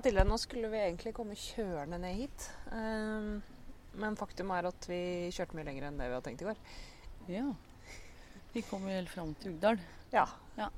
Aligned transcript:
Mathilde, 0.00 0.22
nå 0.24 0.36
skulle 0.40 0.68
vi 0.72 0.78
egentlig 0.80 1.10
komme 1.12 1.34
kjørende 1.36 1.98
ned 2.00 2.14
hit. 2.22 2.44
Um, 2.72 3.42
men 4.00 4.14
faktum 4.16 4.48
er 4.56 4.64
at 4.70 4.86
vi 4.88 5.00
kjørte 5.28 5.58
mye 5.58 5.66
lenger 5.66 5.90
enn 5.90 5.98
det 6.00 6.06
vi 6.08 6.14
hadde 6.16 6.24
tenkt 6.24 6.40
i 6.40 6.46
går. 6.46 6.62
Ja. 7.28 7.42
Vi 8.54 8.62
kom 8.64 8.86
jo 8.88 8.94
helt 8.94 9.12
fram 9.12 9.34
til 9.36 9.52
Ugdal. 9.52 9.76
Ja. 10.14 10.22
Ja. 10.56 10.70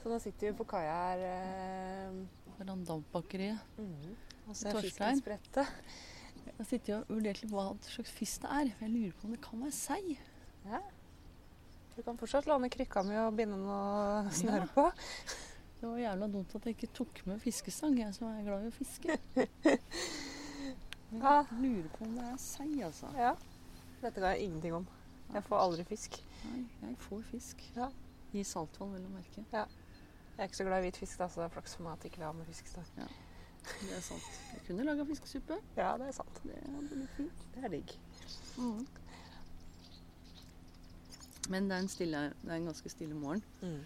Så 0.00 0.08
nå 0.08 0.16
sitter 0.24 0.48
vi 0.48 0.54
på 0.56 0.64
kaia 0.70 0.94
her 1.10 1.26
ehm, 1.26 2.22
Foran 2.54 2.86
Dampbakeriet. 2.88 3.76
mhm, 3.76 4.16
og 4.46 4.56
ser 4.56 4.80
fisken 4.80 5.20
sprette. 5.20 5.66
Jeg 6.46 6.70
sitter 6.70 7.02
og 7.02 7.12
vurderer 7.18 7.42
litt 7.42 7.52
hva 7.52 7.66
slags 7.84 8.16
fisk 8.16 8.46
det 8.46 8.54
er. 8.62 8.72
Jeg 8.80 8.94
lurer 8.94 9.18
på 9.18 9.28
om 9.28 9.36
det 9.36 9.42
kan 9.44 9.66
være 9.66 9.76
sei. 9.76 10.16
Ja. 10.64 10.80
Du 11.98 12.00
kan 12.00 12.16
fortsatt 12.16 12.48
låne 12.48 12.72
krykka 12.72 13.04
mi 13.04 13.20
og 13.26 13.36
binde 13.36 13.60
noe 13.60 14.32
snøre 14.40 14.72
på. 14.72 14.88
Det 15.80 15.86
var 15.86 15.98
jævla 16.02 16.26
dumt 16.26 16.54
at 16.58 16.64
jeg 16.66 16.74
ikke 16.74 16.94
tok 16.94 17.20
med 17.26 17.40
fiskestang, 17.40 17.98
jeg 18.00 18.14
som 18.14 18.28
er 18.32 18.42
glad 18.46 18.64
i 18.66 18.70
å 18.70 18.74
fiske. 18.74 19.18
Men 21.10 21.22
jeg 21.22 21.60
lurer 21.62 21.92
på 21.94 22.04
om 22.04 22.16
det 22.18 22.24
er 22.28 22.40
sei, 22.42 22.70
altså. 22.84 23.10
Ja. 23.16 23.30
Dette 24.02 24.18
kan 24.18 24.32
jeg 24.34 24.48
ingenting 24.48 24.74
om. 24.80 24.88
Jeg 25.32 25.44
får 25.46 25.62
aldri 25.62 25.84
fisk. 25.88 26.18
Nei, 26.48 26.64
jeg 26.82 26.98
får 27.04 27.22
fisk. 27.30 27.62
Ja. 27.76 27.88
I 28.34 28.44
saltvann, 28.44 28.92
vel 28.96 29.06
å 29.06 29.14
merke. 29.14 29.44
Jeg 29.52 29.66
er 30.36 30.50
ikke 30.50 30.60
så 30.60 30.66
glad 30.68 30.82
i 30.82 30.88
hvit 30.88 31.00
fisk, 31.00 31.18
da, 31.20 31.30
så 31.30 31.40
det 31.40 31.46
er 31.48 31.54
flaks 31.54 31.78
for 31.78 31.86
meg 31.86 31.96
at 31.96 32.06
ikke 32.10 32.20
vi 32.20 32.26
har 32.26 32.36
med 32.36 32.50
fiskestang. 32.50 32.90
Det 33.68 33.94
er 33.96 34.04
sant. 34.04 34.28
Jeg 34.54 34.64
kunne 34.66 34.86
laga 34.86 35.04
fiskesuppe. 35.08 35.58
Ja, 35.76 35.92
det 36.00 36.08
er 36.08 36.16
sant. 36.16 36.40
Det 36.42 37.08
fint. 37.16 37.46
Det 37.54 37.64
er 37.64 37.72
digg. 37.72 37.94
Mm. 38.58 38.86
Men 41.48 41.70
det 41.70 41.76
er, 41.76 41.80
en 41.80 41.88
stille, 41.88 42.22
det 42.42 42.50
er 42.50 42.60
en 42.60 42.68
ganske 42.68 42.92
stille 42.92 43.16
morgen. 43.16 43.44
Mm. 43.62 43.80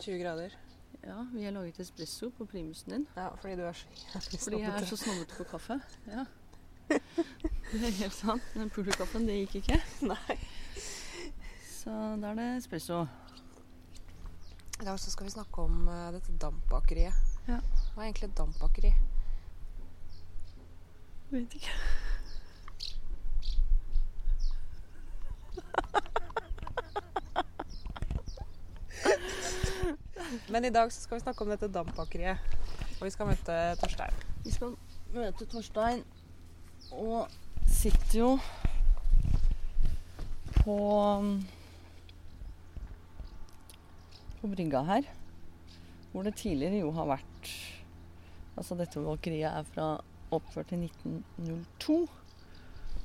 20 0.00 0.18
grader. 0.22 0.56
Ja, 1.04 1.26
vi 1.32 1.44
har 1.44 1.54
laget 1.56 1.80
espresso 1.80 2.30
på 2.30 2.44
primusen 2.44 2.92
din. 2.92 3.06
Ja, 3.16 3.28
fordi 3.34 3.56
du 3.56 3.62
er 3.62 3.72
så 3.72 3.86
jævlig 3.94 4.40
Fordi 4.40 4.60
jeg 4.60 4.82
er 4.82 4.86
så 4.86 4.96
snobbete 4.96 5.34
på 5.36 5.44
kaffe. 5.44 5.80
Ja. 6.06 6.24
Det 7.72 7.86
er 7.86 7.90
helt 7.90 8.14
sant. 8.14 8.42
Den 8.54 8.70
pulverkaffen, 8.70 9.26
det 9.28 9.36
gikk 9.38 9.54
ikke. 9.60 9.76
Nei. 10.02 10.36
Så 11.70 11.92
da 12.18 12.32
er 12.32 12.34
det 12.34 12.48
espresso. 12.56 13.04
I 14.80 14.84
dag 14.84 14.98
så 15.00 15.10
skal 15.10 15.28
vi 15.28 15.30
snakke 15.30 15.62
om 15.62 15.88
uh, 15.88 16.10
dette 16.12 16.34
dampbakeriet. 16.42 17.14
Ja. 17.46 17.60
Hva 17.94 18.02
er 18.02 18.08
egentlig 18.08 18.30
et 18.30 18.38
dampbakeri? 18.38 18.92
Vet 21.30 21.60
ikke. 21.60 21.76
Men 30.50 30.64
i 30.64 30.70
dag 30.74 30.92
så 30.92 31.00
skal 31.04 31.18
vi 31.18 31.22
snakke 31.22 31.44
om 31.44 31.50
dette 31.52 31.68
dampbakeriet. 31.70 32.38
Og 32.98 33.04
vi 33.06 33.10
skal 33.14 33.28
møte 33.30 33.58
Torstein. 33.78 34.16
Vi 34.42 34.50
skal 34.50 34.74
møte 35.14 35.46
Torstein 35.46 36.02
og 36.90 37.30
sitter 37.70 38.16
jo 38.18 38.30
på 40.56 40.78
på 44.40 44.50
brygga 44.50 44.82
her. 44.90 45.10
Hvor 46.10 46.26
det 46.26 46.34
tidligere 46.40 46.82
jo 46.82 46.90
har 46.98 47.12
vært 47.14 47.52
Altså 48.58 48.74
dette 48.76 49.00
bakeriet 49.00 49.54
er 49.54 49.68
fra 49.70 49.84
oppført 50.34 50.74
i 50.74 50.80
1902 50.82 51.94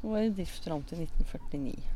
og 0.02 0.10
var 0.12 0.26
i 0.26 0.34
drift 0.36 0.66
fram 0.66 0.84
til 0.90 1.06
1949. 1.06 1.95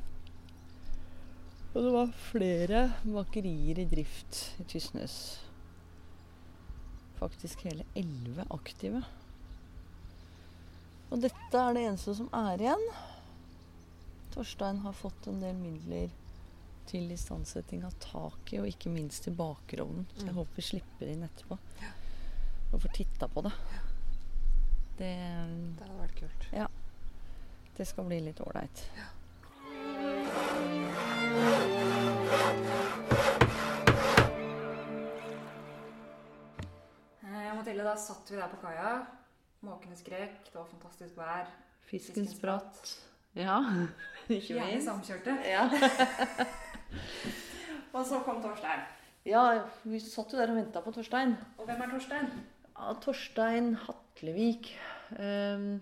Og 1.79 1.85
det 1.85 1.91
var 1.95 2.09
flere 2.27 2.79
bakerier 3.07 3.79
i 3.79 3.85
drift 3.87 4.39
i 4.59 4.65
Tysnes. 4.67 5.13
Faktisk 7.19 7.61
hele 7.63 7.85
elleve 7.99 8.43
aktive. 8.51 8.99
Og 11.09 11.21
dette 11.23 11.55
er 11.61 11.73
det 11.77 11.85
eneste 11.87 12.15
som 12.19 12.27
er 12.35 12.59
igjen. 12.65 12.83
Torstein 14.35 14.81
har 14.83 14.93
fått 14.99 15.29
en 15.31 15.39
del 15.41 15.55
midler 15.57 16.11
til 16.89 17.07
istandsetting 17.13 17.83
av 17.87 17.95
taket, 18.01 18.59
og 18.59 18.67
ikke 18.69 18.91
minst 18.91 19.23
til 19.25 19.33
bakerovnen. 19.39 20.05
Så 20.17 20.25
jeg 20.25 20.33
Mm. 20.33 20.39
håper 20.41 20.55
vi 20.55 20.61
slipper 20.61 21.07
inn 21.13 21.23
etterpå 21.23 21.57
og 22.73 22.81
får 22.81 22.91
titta 22.93 23.27
på 23.27 23.41
det. 23.47 23.53
Det, 24.97 25.15
Det 25.77 25.87
hadde 25.87 26.01
vært 26.01 26.15
kult. 26.19 26.47
Ja. 26.53 26.67
det 27.77 27.87
skal 27.87 28.03
bli 28.03 28.19
litt 28.19 28.39
ålreit. 28.41 28.83
Eh, 29.69 30.78
Mathilde, 37.79 37.83
da 37.83 37.95
satt 37.95 38.29
vi 38.31 38.35
der 38.35 38.49
på 38.51 38.59
kaia. 38.59 39.07
Måkene 39.63 39.95
skrek. 39.95 40.39
Det 40.45 40.55
var 40.55 40.65
fantastisk 40.67 41.15
vær. 41.17 41.47
Fisken 41.87 42.27
spratt. 42.27 42.97
Ja, 43.35 43.59
ikke 44.27 44.35
minst. 44.35 44.49
Gjerne 44.51 44.81
samkjørte. 44.83 45.35
Ja. 45.47 45.63
Og 47.95 48.05
så 48.05 48.19
kom 48.25 48.41
Torstein. 48.43 48.83
ja, 49.25 49.43
vi 49.83 49.99
satt 49.99 50.33
jo 50.33 50.39
der 50.39 50.51
og 50.51 50.57
venta 50.59 50.81
på 50.83 50.91
Torstein. 50.91 51.37
Og 51.57 51.65
hvem 51.69 51.81
er 51.85 51.93
Torstein? 51.93 52.27
Ja, 52.75 52.93
Torstein 53.01 53.71
Hatlevik. 53.85 54.73
Um, 55.15 55.79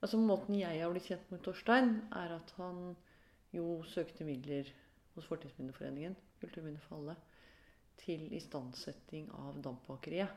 altså 0.00 0.18
Måten 0.18 0.56
jeg 0.58 0.80
har 0.80 0.90
blitt 0.90 1.10
kjent 1.10 1.30
med 1.30 1.44
Torstein, 1.44 1.98
er 2.12 2.34
at 2.38 2.54
han 2.56 2.96
jo 3.54 3.82
søkte 3.92 4.24
midler 4.26 4.72
hos 5.14 5.28
Fortidsminneforeningen, 5.28 6.16
Kulturminnefallet, 6.40 7.20
til 8.00 8.26
istandsetting 8.34 9.30
av 9.36 9.60
dampbakeriet. 9.62 10.32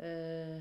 Eh, 0.00 0.60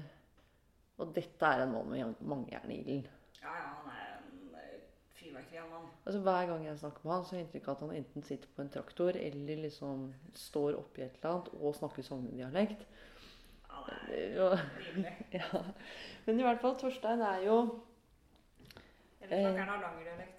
og 0.99 1.13
dette 1.15 1.47
er 1.47 1.63
en 1.63 1.71
mann 1.71 1.91
med 1.93 2.23
mangejern 2.27 2.71
i 2.73 2.79
ilden. 2.81 3.05
Ja, 3.39 3.53
ja, 3.55 3.67
han 3.77 3.91
er 3.93 4.07
en 4.17 4.55
eh, 4.59 4.79
fyrverkeri 5.15 5.61
av 5.61 5.69
mann. 5.71 5.85
Altså 6.03 6.19
Hver 6.25 6.49
gang 6.49 6.65
jeg 6.65 6.79
snakker 6.81 7.05
med 7.05 7.13
han, 7.13 7.23
så 7.23 7.35
har 7.35 7.39
jeg 7.39 7.47
inntrykk 7.47 7.69
av 7.69 7.77
at 7.77 7.83
han 7.85 7.93
enten 8.01 8.25
sitter 8.27 8.51
på 8.55 8.65
en 8.65 8.73
traktor 8.73 9.19
eller 9.19 9.61
liksom 9.63 10.09
står 10.35 10.79
oppi 10.81 11.05
et 11.05 11.15
eller 11.21 11.37
annet 11.37 11.53
og 11.55 11.77
snakker 11.77 12.07
sognedialekt. 12.07 12.83
Han 13.69 13.93
er 13.93 14.35
jo. 14.35 14.49
Ja. 15.39 15.63
Men 16.25 16.41
i 16.41 16.43
hvert 16.43 16.59
fall, 16.61 16.75
Torstein 16.81 17.21
er 17.21 17.45
jo 17.45 17.55
Eller 19.21 19.45
snakker 19.45 19.61
han 19.61 19.71
hardangerdialekt? 19.71 20.35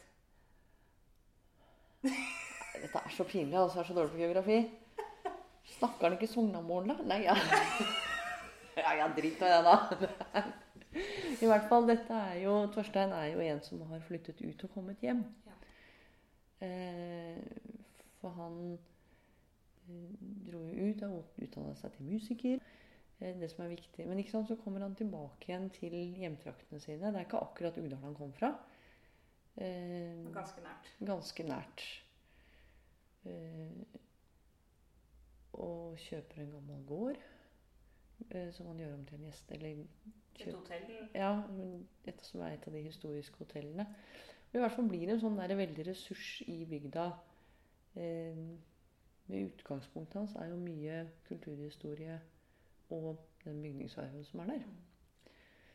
Dette 2.81 3.01
er 3.01 3.13
så 3.17 3.25
pinlig, 3.29 3.57
altså. 3.57 3.79
Jeg 3.79 3.85
er 3.85 3.89
så 3.89 3.97
dårlig 3.97 4.13
på 4.13 4.23
geografi. 4.23 4.61
Snakker 5.79 6.09
han 6.09 6.17
ikke 6.19 6.29
Sognamål, 6.33 6.89
da? 6.93 7.03
Nei, 7.09 7.23
ja. 7.25 7.37
ja, 8.83 8.95
ja, 8.99 9.09
drit 9.17 9.41
med 9.41 9.53
det, 9.53 9.61
da. 9.67 10.45
I 11.45 11.47
hvert 11.47 11.69
fall, 11.71 11.87
dette 11.89 12.17
er 12.33 12.41
jo 12.43 12.55
Torstein 12.75 13.13
er 13.15 13.29
jo 13.35 13.43
en 13.45 13.61
som 13.63 13.83
har 13.93 14.03
flyttet 14.09 14.41
ut 14.43 14.65
og 14.67 14.73
kommet 14.75 15.03
hjem. 15.05 15.21
Ja. 15.47 15.57
Eh, 16.67 17.39
for 18.21 18.35
han 18.37 18.57
eh, 18.75 20.19
dro 20.49 20.65
jo 20.67 20.91
ut 20.91 21.05
og 21.07 21.41
utdanna 21.47 21.77
seg 21.79 21.95
til 21.95 22.11
musiker. 22.11 22.59
Eh, 23.21 23.37
det 23.41 23.49
som 23.53 23.63
er 23.65 23.73
viktig. 23.77 24.09
Men 24.11 24.19
ikke 24.21 24.35
sant, 24.35 24.51
så 24.51 24.59
kommer 24.61 24.83
han 24.85 24.97
tilbake 24.99 25.49
igjen 25.53 25.71
til 25.79 25.95
hjemtraktene 26.19 26.83
sine. 26.83 27.07
Det 27.13 27.21
er 27.23 27.29
ikke 27.29 27.45
akkurat 27.47 27.79
Ugdal 27.81 28.03
han 28.05 28.19
kom 28.19 28.35
fra. 28.37 28.53
Eh, 29.61 30.27
Ganske 30.35 30.63
nært. 30.67 30.91
ganske 31.07 31.47
nært. 31.49 31.87
Eh, 33.29 33.99
og 35.61 35.97
kjøper 36.01 36.41
en 36.45 36.53
gammel 36.55 36.85
gård 36.89 37.19
som 38.53 38.67
han 38.71 38.79
gjør 38.83 38.95
om 38.95 39.05
til 39.07 39.19
en 39.21 39.29
gjest... 39.29 39.53
Eller 39.57 39.85
Et 40.41 40.55
hotell. 40.55 40.85
ja, 41.15 41.31
dette 42.07 42.25
som 42.25 42.41
er 42.41 42.55
et 42.57 42.67
av 42.67 42.73
de 42.73 42.81
historiske 42.87 43.37
hotellene. 43.43 43.85
Og 44.51 44.57
I 44.57 44.63
hvert 44.63 44.73
fall 44.73 44.89
blir 44.89 45.07
det 45.07 45.15
en 45.17 45.23
sånn 45.23 45.37
der 45.39 45.53
veldig 45.59 45.85
ressurs 45.91 46.29
i 46.49 46.65
bygda. 46.71 47.07
Eh, 48.01 48.39
med 49.31 49.51
utgangspunktet 49.51 50.17
hans 50.19 50.35
er 50.41 50.49
jo 50.51 50.57
mye 50.59 51.03
kulturhistorie 51.29 52.17
og 52.91 53.21
den 53.45 53.61
bygningsarven 53.63 54.25
som 54.27 54.41
er 54.45 54.55
der. 54.55 54.65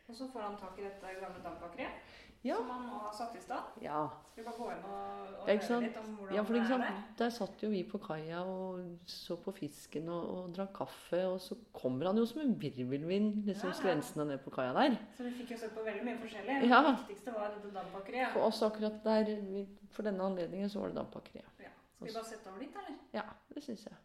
Og 0.08 0.16
så 0.16 0.28
får 0.34 0.44
han 0.48 0.58
tak 0.60 0.80
i 0.80 0.84
dette 0.86 1.14
gamle 1.22 1.44
dampbakeriet. 1.44 2.02
Ja. 2.46 2.56
Som 2.62 2.68
han 2.70 2.84
nå 2.86 2.98
har 3.02 3.14
satt 3.18 3.36
i 3.36 3.40
stand. 3.42 3.78
Ja, 3.82 4.04
Skal 4.32 4.44
vi 4.44 4.50
bare 4.50 4.58
gå 4.60 4.66
inn 4.76 4.84
og, 4.86 5.30
og 5.40 5.48
høre 5.50 5.80
litt 5.82 5.96
om 5.98 6.12
hvordan 6.20 6.36
Ja, 6.36 6.44
for 6.46 6.54
det 6.54 6.62
er 6.62 6.68
sant? 6.70 6.84
der? 6.86 7.00
Der 7.24 7.30
satt 7.34 7.64
jo 7.66 7.70
vi 7.72 7.80
på 7.90 7.98
kaia 8.04 8.44
og 8.46 9.00
så 9.10 9.38
på 9.42 9.54
fisken 9.58 10.10
og, 10.14 10.28
og 10.36 10.52
drakk 10.54 10.74
kaffe, 10.78 11.24
og 11.26 11.40
så 11.42 11.58
kommer 11.74 12.06
han 12.12 12.18
jo 12.22 12.26
som 12.30 12.44
en 12.44 12.54
virvelvind 12.62 13.46
liksom 13.50 13.72
Ja, 13.72 13.74
ja. 13.74 13.80
skrensende 13.80 14.28
ned 14.30 14.44
på 14.46 14.54
kaia 14.54 14.74
der. 14.78 14.98
Så 15.18 15.24
vi 15.26 15.32
fikk 15.40 15.56
jo 15.56 15.58
sett 15.64 15.74
på 15.74 15.84
veldig 15.88 16.06
mye 16.06 16.20
forskjellig. 16.22 16.60
Ja. 16.70 16.82
Det 16.86 16.94
viktigste 17.02 17.34
var 17.34 17.50
dette 17.56 17.74
dampbakeriet. 17.80 18.32
For 18.38 18.46
oss 18.52 18.62
akkurat 18.70 19.02
der, 19.04 19.24
vi- 19.50 19.68
for 19.92 20.04
denne 20.06 20.24
anledningen, 20.30 20.70
så 20.70 20.80
var 20.84 20.94
det 20.94 21.00
dampbakeriet. 21.02 21.50
Ja. 21.66 21.74
Skal 21.98 22.08
vi 22.08 22.14
bare 22.14 22.30
sette 22.30 22.50
over 22.54 22.60
litt, 22.62 22.76
eller? 22.84 22.98
Ja, 23.14 23.26
det 23.56 23.64
syns 23.64 23.86
jeg. 23.90 23.98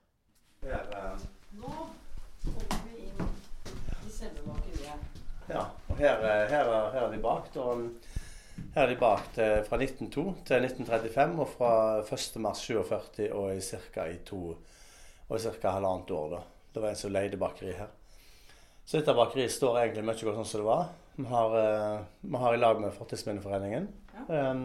Her, 0.63 0.89
er... 0.97 1.19
Nå 1.61 1.71
kommer 2.45 2.85
vi 2.89 3.09
inn 3.11 3.25
i 4.07 4.11
selve 4.15 4.45
bakeriet. 4.47 5.09
ja, 5.51 5.65
og 5.91 5.97
her, 5.99 6.21
eh, 6.23 6.49
her, 6.53 6.69
er- 6.71 6.91
her 6.95 7.07
er 7.09 7.11
de 7.13 7.19
bakt. 7.25 7.57
Og 7.57 7.89
her 8.75 8.85
er 8.85 8.93
de 8.93 8.99
bakt 9.01 9.39
eh, 9.43 9.61
fra 9.67 9.79
1902 9.81 10.25
til 10.47 10.67
1935 10.67 11.41
og 11.43 11.49
fra 11.57 11.73
1. 12.05 12.37
mars 12.43 12.63
47 12.67 13.31
og 13.35 13.55
i 13.55 13.61
ca. 13.61 14.07
i 14.07 14.21
to 14.27 14.43
og 15.31 15.39
halvannet 15.63 16.11
år. 16.11 16.31
da. 16.31 16.41
Det 16.75 16.83
var 16.83 16.91
en 16.91 16.99
som 16.99 17.13
leide 17.13 17.39
bakeri 17.39 17.73
her. 17.79 17.91
Så 18.85 18.99
dette 18.99 19.15
bakeriet 19.15 19.53
står 19.55 19.79
egentlig 19.85 20.05
mye 20.07 20.19
godt 20.19 20.39
sånn 20.41 20.49
som 20.53 20.63
det 20.63 20.67
var. 20.67 20.89
Vi 21.17 21.27
har, 21.31 21.57
eh, 21.59 22.01
vi 22.21 22.37
har 22.43 22.55
i 22.55 22.61
lag 22.61 22.81
med 22.81 22.95
Fortidsminneforeningen 22.95 23.89
um, 24.29 24.65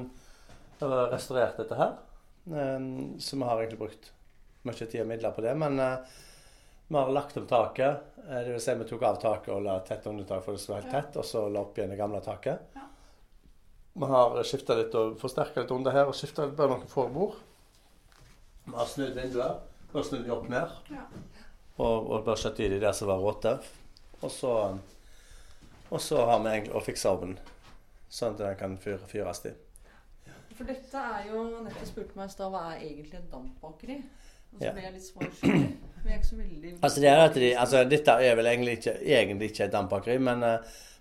restaurert 0.79 1.57
dette 1.57 1.77
her. 1.77 1.97
Um, 2.45 3.19
så 3.19 3.37
vi 3.37 3.43
har 3.43 3.61
egentlig 3.61 3.81
brukt 3.81 4.11
mye 4.65 4.85
tid 4.85 5.01
og 5.01 5.09
midler 5.09 5.35
på 5.35 5.45
det. 5.45 5.53
Men 5.57 5.79
uh, 5.79 5.97
vi 6.87 6.97
har 6.97 7.11
lagt 7.11 7.37
om 7.37 7.47
taket. 7.47 8.01
eh, 8.29 8.41
Det 8.41 8.51
vil 8.53 8.61
si 8.61 8.75
vi 8.75 8.89
tok 8.89 9.03
av 9.03 9.21
taket 9.21 9.53
og 9.53 9.63
la 9.65 9.79
tett 9.85 10.05
undertak 10.07 10.43
for 10.45 10.53
det 10.53 10.61
skulle 10.61 10.79
være 10.79 10.89
helt 10.91 11.07
tett, 11.09 11.17
og 11.21 11.25
så 11.25 11.47
la 11.49 11.61
opp 11.65 11.77
igjen 11.77 11.93
det 11.93 12.01
gamle 12.01 12.21
taket. 12.21 12.75
Ja. 12.75 12.85
Vi 13.95 14.05
har 14.11 14.41
skifta 14.43 14.75
litt 14.75 14.95
og 14.99 15.13
forsterka 15.21 15.63
litt 15.63 15.71
under 15.71 15.93
her, 15.95 16.09
og 16.11 16.15
skifta 16.17 16.49
bare 16.51 16.73
noen 16.73 16.87
forbord. 16.91 17.35
bord. 17.35 17.35
Vi 18.65 18.75
har 18.75 18.89
snudd 18.91 19.15
vinduer. 19.15 19.59
har 19.93 20.03
snudd 20.03 20.25
de 20.25 20.33
opp 20.35 20.49
ned. 20.51 20.71
Ja. 20.91 21.05
Og, 21.77 22.09
og 22.11 22.25
bare 22.25 22.39
skjøtt 22.39 22.59
i 22.65 22.69
de 22.73 22.79
der 22.83 22.95
som 22.95 23.07
var 23.07 23.21
råte. 23.23 23.53
Og 24.21 24.31
så, 24.31 24.51
og 25.91 26.01
så 26.01 26.25
har 26.27 26.41
vi 26.43 26.51
egentlig 26.51 26.75
å 26.75 26.83
fikse 26.83 27.11
ovnen, 27.11 27.37
sånn 28.11 28.35
at 28.35 28.41
den 28.43 28.59
kan 28.59 28.75
fyre, 28.81 28.99
fyres 29.07 29.43
i. 29.47 29.53
For 30.55 30.67
dette 30.67 30.99
er 30.99 31.25
jo 31.33 31.41
Nettopp 31.63 31.87
spurte 31.89 32.15
meg 32.19 32.29
i 32.29 32.33
stad 32.35 32.51
hva 32.51 32.61
er 32.73 32.83
egentlig 32.83 33.19
et 33.19 33.31
dampbakeri. 33.31 33.97
Og 34.55 34.59
så 34.61 34.65
Ja. 34.69 34.71
ble 34.75 34.83
jeg 34.85 34.93
litt 34.93 35.07
svarskyldig. 35.07 35.71
Vi 36.05 36.19
så 36.23 36.35
veldig 36.37 36.73
Altså, 36.81 37.01
det 37.01 37.09
er 37.09 37.23
at 37.25 37.33
de, 37.33 37.55
altså, 37.55 37.83
dette 37.89 38.11
er 38.23 38.35
vel 38.35 38.45
egentlig 38.45 38.77
ikke, 38.77 38.93
egentlig 39.03 39.49
ikke 39.51 39.65
et 39.65 39.73
dampbakeri, 39.73 40.17
men, 40.19 40.43
eh, 40.43 40.59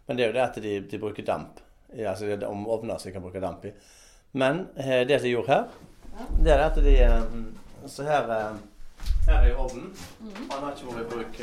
men 0.08 0.17
det 0.17 0.25
er 0.25 0.29
jo 0.32 0.38
det 0.38 0.43
at 0.49 0.62
de, 0.62 0.81
de 0.91 0.99
bruker 0.99 1.23
damp. 1.26 1.61
I- 1.96 2.02
Altså, 2.05 2.25
det 2.26 2.43
er 2.43 2.46
om 2.46 2.67
ovner 2.69 2.99
som 2.99 3.08
de 3.08 3.12
kan 3.12 3.23
bruke 3.23 3.41
damp 3.41 3.64
i. 3.64 3.73
Men 4.32 4.69
eh, 4.76 5.06
det 5.08 5.20
som 5.20 5.25
de 5.25 5.31
gjorde 5.31 5.46
her, 5.49 5.64
det 6.44 6.52
er 6.52 6.58
at 6.67 6.75
de 6.76 6.96
eh, 7.02 7.23
Så 7.87 8.02
her, 8.02 8.31
eh, 8.31 8.56
her 9.26 9.35
er 9.38 9.49
jo 9.49 9.56
ovnen. 9.58 9.91
Mhm. 10.20 10.50
Han 10.50 10.62
har 10.64 10.73
ikke 10.73 10.87
vært 10.87 11.06
i 11.06 11.11
bruk 11.14 11.41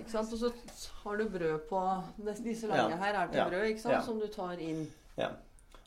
Ikke 0.00 0.10
sant? 0.10 0.32
Og 0.32 0.38
så 0.38 0.52
har 1.04 1.16
du 1.16 1.28
brød 1.28 1.58
på 1.68 2.02
Disse 2.44 2.66
lange 2.66 2.90
Ja. 2.90 2.96
her 2.96 3.14
er 3.14 3.26
til 3.26 3.36
Ja. 3.38 3.48
brød, 3.48 3.64
ikke 3.64 3.80
sant? 3.80 3.94
Ja. 3.94 4.02
Som 4.02 4.20
du 4.20 4.26
tar 4.26 4.52
inn. 4.58 4.86
Ja. 5.18 5.28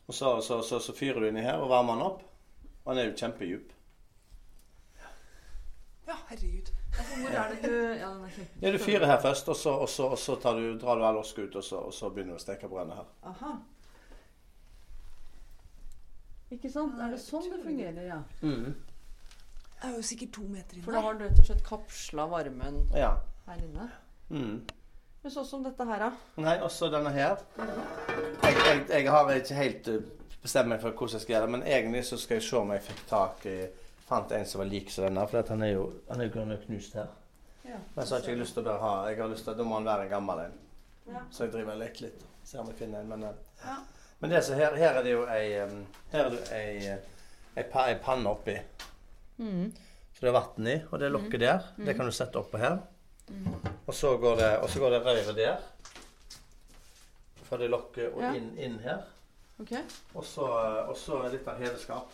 Og 0.07 0.13
så, 0.13 0.41
så, 0.41 0.61
så, 0.61 0.79
så 0.79 0.93
fyrer 0.95 1.19
du 1.19 1.27
inni 1.27 1.41
her 1.41 1.53
og 1.57 1.69
varmer 1.69 1.93
den 1.93 2.01
opp. 2.03 2.21
Og 2.85 2.95
den 2.95 3.05
er 3.05 3.09
jo 3.11 3.15
kjempedjup. 3.17 3.69
Ja, 6.07 6.13
herregud. 6.29 6.71
Altså, 6.93 7.15
hvor 7.19 7.29
er 7.41 7.49
det 7.53 7.59
du 7.63 7.73
Ja, 7.73 8.09
den 8.13 8.23
er 8.25 8.29
kjempe... 8.35 8.59
Ja, 8.61 8.71
du 8.71 8.77
fyrer 8.83 9.05
her 9.09 9.19
først, 9.23 9.49
og 9.49 9.55
så, 9.57 9.71
og 9.85 9.89
så, 9.89 10.07
og 10.13 10.19
så 10.21 10.35
tar 10.41 10.59
du, 10.59 10.65
drar 10.81 10.99
du 11.01 11.05
all 11.07 11.17
osken 11.17 11.47
ut, 11.49 11.55
og 11.55 11.63
så, 11.65 11.79
og 11.89 11.93
så 11.93 12.09
begynner 12.13 12.35
du 12.37 12.41
å 12.41 12.43
steke 12.43 12.69
brødene 12.69 12.99
her. 12.99 13.07
Aha. 13.31 13.53
Ikke 16.53 16.69
sant? 16.69 16.99
Er 17.01 17.13
det 17.15 17.19
sånn 17.23 17.47
det 17.49 17.61
fungerer, 17.63 18.03
ja? 18.05 18.19
Det 18.43 19.89
er 19.89 19.95
jo 19.97 20.03
sikkert 20.05 20.31
to 20.37 20.45
meter 20.47 20.77
inn 20.77 20.85
For 20.85 20.95
da 20.95 21.01
har 21.03 21.17
du 21.17 21.23
rett 21.25 21.39
og 21.41 21.47
slett 21.49 21.63
kapsla 21.65 22.27
varmen 22.31 22.77
Ja. 22.95 23.15
her 23.47 23.63
inne. 23.65 23.89
Mm. 24.29 24.59
Men 25.23 25.31
sånn 25.31 25.47
som 25.47 25.63
dette 25.65 25.85
her, 25.87 26.03
da. 26.03 26.11
Nei, 26.43 26.57
også 26.63 26.89
denne 26.93 27.11
her. 27.15 27.41
Jeg, 27.57 28.53
jeg, 28.53 28.83
jeg 28.91 29.09
har 29.11 29.31
ikke 29.33 29.57
helt 29.57 29.87
eh, 29.91 30.05
bestemt 30.43 30.69
meg 30.71 30.81
for 30.83 30.91
hvordan 30.91 31.15
jeg 31.17 31.23
skal 31.25 31.35
gjøre 31.37 31.47
det, 31.47 31.53
men 31.57 31.65
egentlig 31.67 32.03
så 32.07 32.19
skal 32.19 32.37
jeg 32.37 32.45
se 32.49 32.57
om 32.59 32.73
jeg 32.75 32.85
fikk 32.89 33.03
tak 33.09 33.45
i 33.49 33.57
Fant 34.07 34.31
en 34.35 34.45
som 34.45 34.59
var 34.59 34.67
lik 34.69 34.89
som 34.91 35.05
denne, 35.07 35.23
for 35.27 35.39
at 35.39 35.49
han 35.53 35.61
er 35.63 35.73
jo 35.73 35.85
han 36.09 36.21
er 36.21 36.27
jo 36.29 36.41
er 36.43 36.57
knust 36.65 36.93
her. 36.99 37.07
Ja. 37.63 37.77
Men 37.95 38.05
så 38.05 38.15
har 38.15 38.21
ikke 38.21 38.33
jeg 38.33 38.41
lyst 38.41 38.53
til 38.57 38.63
å 38.63 38.67
bare 38.67 38.79
ha 38.83 39.09
Jeg 39.09 39.21
har 39.21 39.29
lyst 39.31 39.45
til, 39.47 39.55
Da 39.57 39.63
må 39.63 39.75
han 39.79 39.85
være 39.87 40.03
en 40.07 40.09
gammel 40.11 40.39
en. 40.45 40.57
Ja. 41.07 41.21
Så 41.31 41.45
jeg 41.45 41.53
driver 41.53 41.73
og 41.77 41.79
leker 41.79 42.05
litt. 42.07 42.25
Ser 42.43 42.59
om 42.59 42.67
jeg 42.67 42.75
finner 42.81 42.99
en. 42.99 43.09
Men, 43.09 43.23
eh, 43.23 43.33
Ja. 43.65 43.77
men 44.19 44.29
det 44.29 44.43
her, 44.47 44.75
her 44.75 44.97
er 44.99 45.03
det 45.03 45.11
jo 45.11 45.25
ei 45.27 45.53
em, 45.61 45.85
Her 46.11 46.25
er 46.25 46.29
det 46.29 46.51
ei, 46.51 46.87
eh, 46.87 46.99
ei, 47.55 47.63
ei 47.63 47.95
panne 48.03 48.29
oppi. 48.29 48.57
Mm. 49.37 49.71
Så 50.13 50.19
det 50.21 50.29
er 50.29 50.39
vann 50.39 50.67
i, 50.67 50.75
og 50.91 50.99
det 50.99 51.11
lokket 51.11 51.39
der, 51.39 51.63
det 51.77 51.95
kan 51.95 52.05
du 52.05 52.11
sette 52.11 52.39
oppå 52.39 52.57
her. 52.57 52.77
Og 53.87 53.93
så 53.93 54.17
går 54.17 54.35
det, 54.35 54.51
og 54.59 54.69
så 54.69 54.79
går 54.79 54.89
det 54.89 55.05
røret 55.05 55.35
der. 55.35 55.57
Fra 57.43 57.57
det 57.57 57.69
lokket 57.69 58.13
og 58.13 58.21
Ja. 58.21 58.33
inn, 58.33 58.57
inn 58.57 58.79
her. 58.79 59.01
Okay. 59.61 59.83
Og 60.15 60.23
så, 60.25 60.45
og 60.87 60.95
så 60.97 61.21
litt 61.31 61.47
av 61.47 61.59
heveskap. 61.59 62.07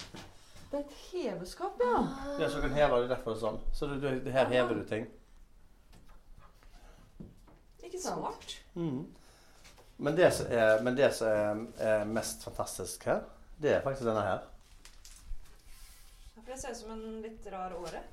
Det 0.69 0.77
er 0.77 0.83
et 0.83 0.98
heveskap, 1.10 1.80
ja. 1.81 2.01
Ja, 2.39 2.50
så 2.50 2.62
kan 2.62 2.75
heve 2.77 3.01
det 3.01 3.10
derfor 3.10 3.33
er 3.33 3.39
sånn. 3.42 3.57
Så 3.74 3.88
du, 3.89 3.95
du, 4.04 4.30
her 4.30 4.51
hever 4.51 4.77
du 4.77 4.83
ting. 4.86 5.07
Ikke 7.81 7.98
sant? 7.98 8.21
Smart. 8.21 8.54
Mm. 8.75 9.07
Men 9.98 10.16
det 10.16 10.30
som 10.38 10.51
er, 10.54 10.83
men 10.86 10.95
det 10.95 11.10
som 11.18 11.27
er, 11.27 11.63
er 11.83 12.06
mest 12.07 12.45
fantastisk 12.45 13.07
her, 13.10 13.25
det 13.57 13.74
er 13.75 13.81
faktisk 13.83 14.06
denne 14.07 14.24
her. 14.24 14.45
Ja, 16.36 16.44
for 16.44 16.51
det 16.54 16.60
ser 16.62 16.77
ut 16.77 16.81
som 16.83 16.94
en 16.94 17.19
litt 17.25 17.50
rar 17.51 17.74
åre. 17.75 18.04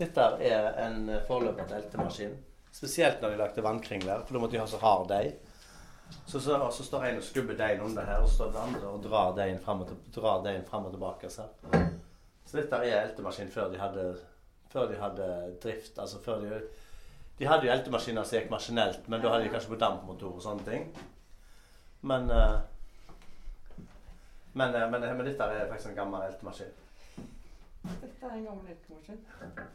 Dette 0.00 0.26
er 0.42 0.68
en 0.82 1.06
forløper 1.28 1.70
til 1.70 1.78
eltemaskin. 1.78 2.34
Spesielt 2.72 3.22
når 3.22 3.32
de 3.32 3.40
lagde 3.44 3.64
vannkringler, 3.64 4.26
for 4.26 4.34
da 4.34 4.42
måtte 4.42 4.56
de 4.56 4.64
ha 4.64 4.68
så 4.68 4.82
hard 4.82 5.06
deig. 5.12 5.36
Så, 6.26 6.40
så, 6.40 6.56
og 6.56 6.72
så 6.72 6.84
står 6.84 7.04
en 7.04 7.20
og 7.20 7.24
skubber 7.26 7.56
deigen 7.58 7.82
under 7.84 8.04
her, 8.08 8.22
og 8.22 8.28
så 8.28 8.34
står 8.34 8.52
den 8.52 8.60
andre 8.62 8.88
og 8.88 9.02
drar 9.04 9.34
deigen 9.36 9.60
fram 9.60 9.80
og, 9.84 9.94
og 10.16 10.90
tilbake. 10.90 11.30
Så. 11.30 11.48
så 12.46 12.56
dette 12.56 12.82
er 12.84 13.02
eltemaskin 13.02 13.50
før 13.52 13.70
de 13.72 13.80
hadde, 13.80 14.06
før 14.72 14.88
de 14.88 15.00
hadde 15.00 15.28
drift. 15.62 15.98
Altså 15.98 16.20
før 16.24 16.40
de 16.44 16.62
De 17.38 17.46
hadde 17.48 17.66
jo 17.66 17.72
eltemaskiner 17.72 18.24
som 18.24 18.38
gikk 18.38 18.50
maskinelt, 18.50 19.08
men 19.08 19.22
da 19.22 19.32
hadde 19.32 19.44
de 19.44 19.50
kanskje 19.50 19.72
på 19.72 19.80
dampmotor 19.80 20.36
og 20.36 20.42
sånne 20.44 20.64
ting. 20.68 20.84
Men 22.02 22.28
men, 24.52 24.72
men, 24.72 24.82
eh, 24.82 24.90
men, 24.90 25.16
men 25.16 25.26
dette 25.26 25.44
er 25.44 25.68
faktisk 25.68 25.90
en 25.90 25.96
gammel 25.96 26.24
eltemaskin. 26.26 26.72
Dette 27.82 28.26
er 28.28 28.34
en 28.36 28.44
gammel 28.44 28.72
eltemaskin. 28.74 29.22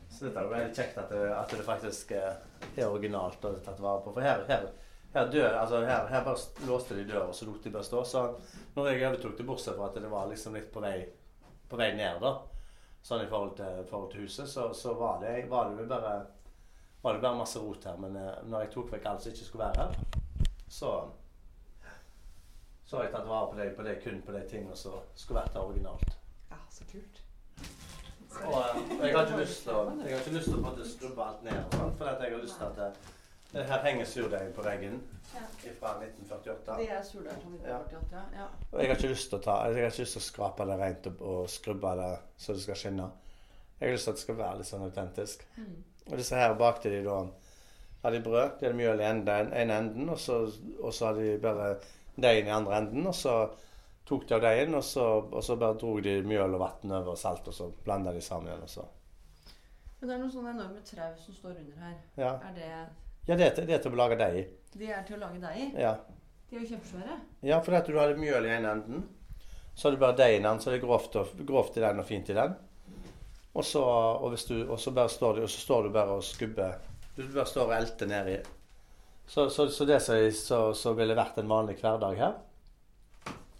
Så 0.10 0.28
dette 0.28 0.42
er 0.42 0.52
veldig 0.52 0.76
kjekt 0.78 1.00
at 1.02 1.14
det, 1.14 1.24
at 1.34 1.56
det 1.56 1.66
faktisk 1.66 2.12
eh, 2.18 2.36
er 2.76 2.86
originalt 2.86 3.48
og 3.50 3.58
tatt 3.66 3.82
vare 3.82 4.04
på. 4.06 4.14
For 4.14 4.26
her, 4.26 4.44
her, 4.50 4.68
her, 5.18 5.32
dør, 5.34 5.58
altså 5.60 5.82
her, 5.86 6.08
her 6.12 6.24
bare 6.26 6.68
låste 6.70 6.96
de 6.98 7.06
døra, 7.10 7.28
og 7.28 7.36
så 7.36 7.48
lot 7.48 7.64
de 7.64 7.74
bare 7.74 7.88
stå. 7.88 8.04
Så 8.06 8.24
når 8.76 8.90
jeg 8.92 9.08
overtok 9.08 9.38
det, 9.38 9.48
bortsett 9.48 9.78
fra 9.78 9.90
at 9.90 10.00
det 10.00 10.12
var 10.12 10.30
liksom 10.32 10.56
litt 10.58 10.72
på 10.74 10.84
vei, 10.84 10.96
på 11.68 11.80
vei 11.80 11.92
ned, 11.98 12.22
da, 12.24 12.34
sånn 13.04 13.26
i 13.26 13.30
forhold 13.32 13.56
til, 13.60 13.86
forhold 13.90 14.12
til 14.14 14.28
huset, 14.28 14.50
så, 14.52 14.70
så 14.78 14.96
var, 15.00 15.22
det, 15.24 15.48
var, 15.52 15.74
det 15.76 15.88
bare, 15.90 16.18
var 17.02 17.18
det 17.18 17.24
bare 17.26 17.42
masse 17.42 17.62
rot 17.64 17.90
her. 17.90 18.00
Men 18.02 18.18
eh, 18.22 18.34
når 18.48 18.66
jeg 18.66 18.76
tok 18.76 18.94
vekk 18.96 19.10
alt 19.12 19.26
som 19.26 19.34
ikke 19.34 19.50
skulle 19.50 19.70
være 19.70 19.88
her, 19.88 20.52
så 20.68 20.98
så 22.88 22.98
har 22.98 23.04
jeg 23.04 23.12
tatt 23.18 23.26
vare 23.28 23.48
på 23.52 23.58
det, 23.60 23.72
på 23.76 23.84
det 23.84 23.94
kun 24.00 24.22
på 24.24 24.32
de 24.32 24.42
tingene 24.48 24.76
som 24.80 25.02
skulle 25.16 25.42
vært 25.42 25.58
her 25.58 25.66
originalt. 25.68 26.14
Ja, 26.48 26.60
så 26.72 26.86
kult. 26.88 27.20
Og, 28.46 28.54
eh, 28.56 28.94
jeg 29.02 29.16
har 29.16 29.26
ikke 29.26 29.42
lyst 29.42 29.66
til 29.66 29.74
å, 29.76 29.82
jeg 29.98 30.14
har 30.14 30.22
ikke 30.22 30.36
lyst 30.38 30.54
til 30.54 30.68
å 30.70 30.88
skrubbe 30.94 31.26
alt 31.26 31.44
ned, 31.44 31.76
for 31.98 32.08
at 32.08 32.24
jeg 32.24 32.32
har 32.32 32.44
lyst 32.46 32.62
til 32.62 32.70
at 32.70 32.80
det 32.80 33.17
her 33.54 33.84
henger 33.84 34.06
surdeigen 34.06 34.54
på 34.54 34.62
veggen 34.66 34.98
Ja. 35.34 35.40
fra 35.80 35.94
1948. 36.00 36.78
Det 36.78 36.90
er 36.92 37.04
surdeig 37.04 37.34
fra 37.34 37.50
1948, 37.50 38.08
ja. 38.12 38.40
ja. 38.42 38.48
Og 38.72 38.80
jeg 38.80 38.90
har 38.90 38.96
ikke 38.96 39.12
lyst 39.12 39.30
til 39.30 39.40
å 39.40 39.42
ta, 39.44 39.56
jeg 39.68 39.76
har 39.84 39.92
ikke 39.92 40.04
lyst 40.06 40.16
til 40.18 40.22
å 40.22 40.28
skrape 40.28 40.66
det 40.70 40.78
rent 40.80 41.08
og, 41.12 41.22
og 41.22 41.50
skrubbe 41.50 41.96
det 42.00 42.12
så 42.38 42.54
det 42.54 42.62
skal 42.64 42.80
skinne. 42.82 43.10
Jeg 43.80 43.90
har 43.90 43.94
lyst 43.96 44.08
til 44.08 44.12
at 44.12 44.18
det 44.18 44.24
skal 44.26 44.38
være 44.40 44.58
litt 44.62 44.70
sånn 44.72 44.86
autentisk. 44.88 45.46
Mm. 45.58 45.76
Og 46.08 46.18
disse 46.18 46.36
her 46.40 46.56
bakte 46.60 46.90
de 46.94 47.04
da 47.06 47.20
Hadde 48.04 48.20
de 48.20 48.24
brød, 48.24 48.60
de 48.60 48.66
hadde 48.68 48.78
mjøl 48.78 49.00
i 49.02 49.06
enden, 49.10 49.50
ene 49.58 49.78
enden, 49.82 50.10
og 50.14 50.20
så, 50.22 50.36
og 50.80 50.94
så 50.94 51.08
hadde 51.10 51.24
de 51.26 51.40
bare 51.42 51.72
deigen 52.16 52.48
i 52.48 52.54
andre 52.54 52.78
enden, 52.78 53.08
og 53.10 53.16
så 53.18 53.34
tok 54.06 54.28
de 54.30 54.36
av 54.38 54.44
deigen, 54.46 54.76
og 54.78 54.84
så, 54.86 55.06
og 55.26 55.44
så 55.44 55.56
bare 55.60 55.80
dro 55.82 55.96
de 56.06 56.14
mjøl 56.24 56.54
og 56.56 56.62
vann 56.62 56.94
over 56.94 57.16
og 57.16 57.18
salt, 57.18 57.50
og 57.50 57.58
så 57.58 57.68
blanda 57.84 58.14
de 58.14 58.22
sammen 58.22 58.52
igjen, 58.52 58.62
og 58.64 58.70
så 58.70 58.86
Men 60.00 60.10
det 60.10 60.16
er 60.16 60.22
noen 60.22 60.32
sånne 60.32 60.54
enorme 60.54 60.84
trau 60.86 61.18
som 61.26 61.34
står 61.40 61.58
under 61.58 61.82
her. 61.82 61.98
Ja, 62.22 62.32
Er 62.38 62.54
det 62.56 62.70
ja 63.28 63.36
det, 63.36 63.50
er 63.50 63.56
til, 63.56 63.68
det 63.68 63.76
er 63.78 63.84
til 63.84 63.94
å 63.94 64.00
lage 64.00 64.18
deig 64.20 64.40
i. 64.40 64.46
De 64.78 64.90
er 64.92 65.04
til 65.08 65.18
å 65.18 65.22
lage 65.26 65.42
deig 65.44 65.60
i? 65.66 65.68
Ja. 65.84 65.94
De 66.48 66.56
er 66.56 66.64
jo 66.64 66.70
kjempesvære. 66.72 67.20
Ja, 67.44 67.60
for 67.64 67.76
at 67.76 67.90
du 67.90 67.98
har 68.00 68.14
mjøl 68.16 68.48
i 68.48 68.54
ene 68.56 68.74
enden. 68.78 69.06
Så 69.76 69.88
har 69.88 69.96
du 69.96 70.02
bare 70.02 70.18
deigen 70.18 70.46
i 70.46 70.48
den, 70.48 70.62
så 70.64 70.72
det 70.72 70.80
er 70.80 70.86
grovt, 70.88 71.16
og, 71.20 71.34
grovt 71.46 71.78
i 71.78 71.84
den 71.84 72.00
og 72.02 72.08
fint 72.08 72.32
i 72.32 72.38
den. 72.38 72.56
Og 73.58 73.66
så, 73.66 73.82
og 73.84 74.34
du, 74.48 74.56
og 74.64 74.80
så 74.80 74.94
bare 74.94 75.12
står 75.12 75.38
du, 75.38 75.44
og 75.46 75.52
så 75.52 75.62
står 75.62 75.84
du 75.88 75.92
bare 75.94 76.16
og 76.18 76.24
skubber. 76.26 76.80
Du 77.18 77.24
bare 77.26 77.46
står 77.50 77.68
og 77.68 77.76
elter 77.78 78.10
nedi. 78.10 78.38
Så, 79.28 79.50
så, 79.50 79.68
så 79.70 79.86
det 79.86 80.00
som 80.06 80.24
så, 80.34 80.60
så 80.74 80.94
ville 80.96 81.18
vært 81.18 81.42
en 81.42 81.50
vanlig 81.52 81.74
hverdag 81.82 82.14
her 82.16 82.36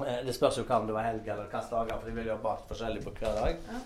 eh, 0.06 0.22
Det 0.24 0.32
spørs 0.32 0.62
jo 0.62 0.64
hva 0.64 0.78
om 0.80 0.86
det 0.88 0.94
var 0.96 1.10
helg 1.10 1.28
eller 1.28 1.50
hvilke 1.50 1.64
dager, 1.74 1.98
for 1.98 2.08
de 2.08 2.14
ville 2.16 2.32
jo 2.32 2.38
ha 2.38 2.44
bakt 2.46 2.70
forskjellig 2.72 3.02
på 3.04 3.12
hver 3.18 3.36
dag. 3.36 3.66
Ja. 3.68 3.82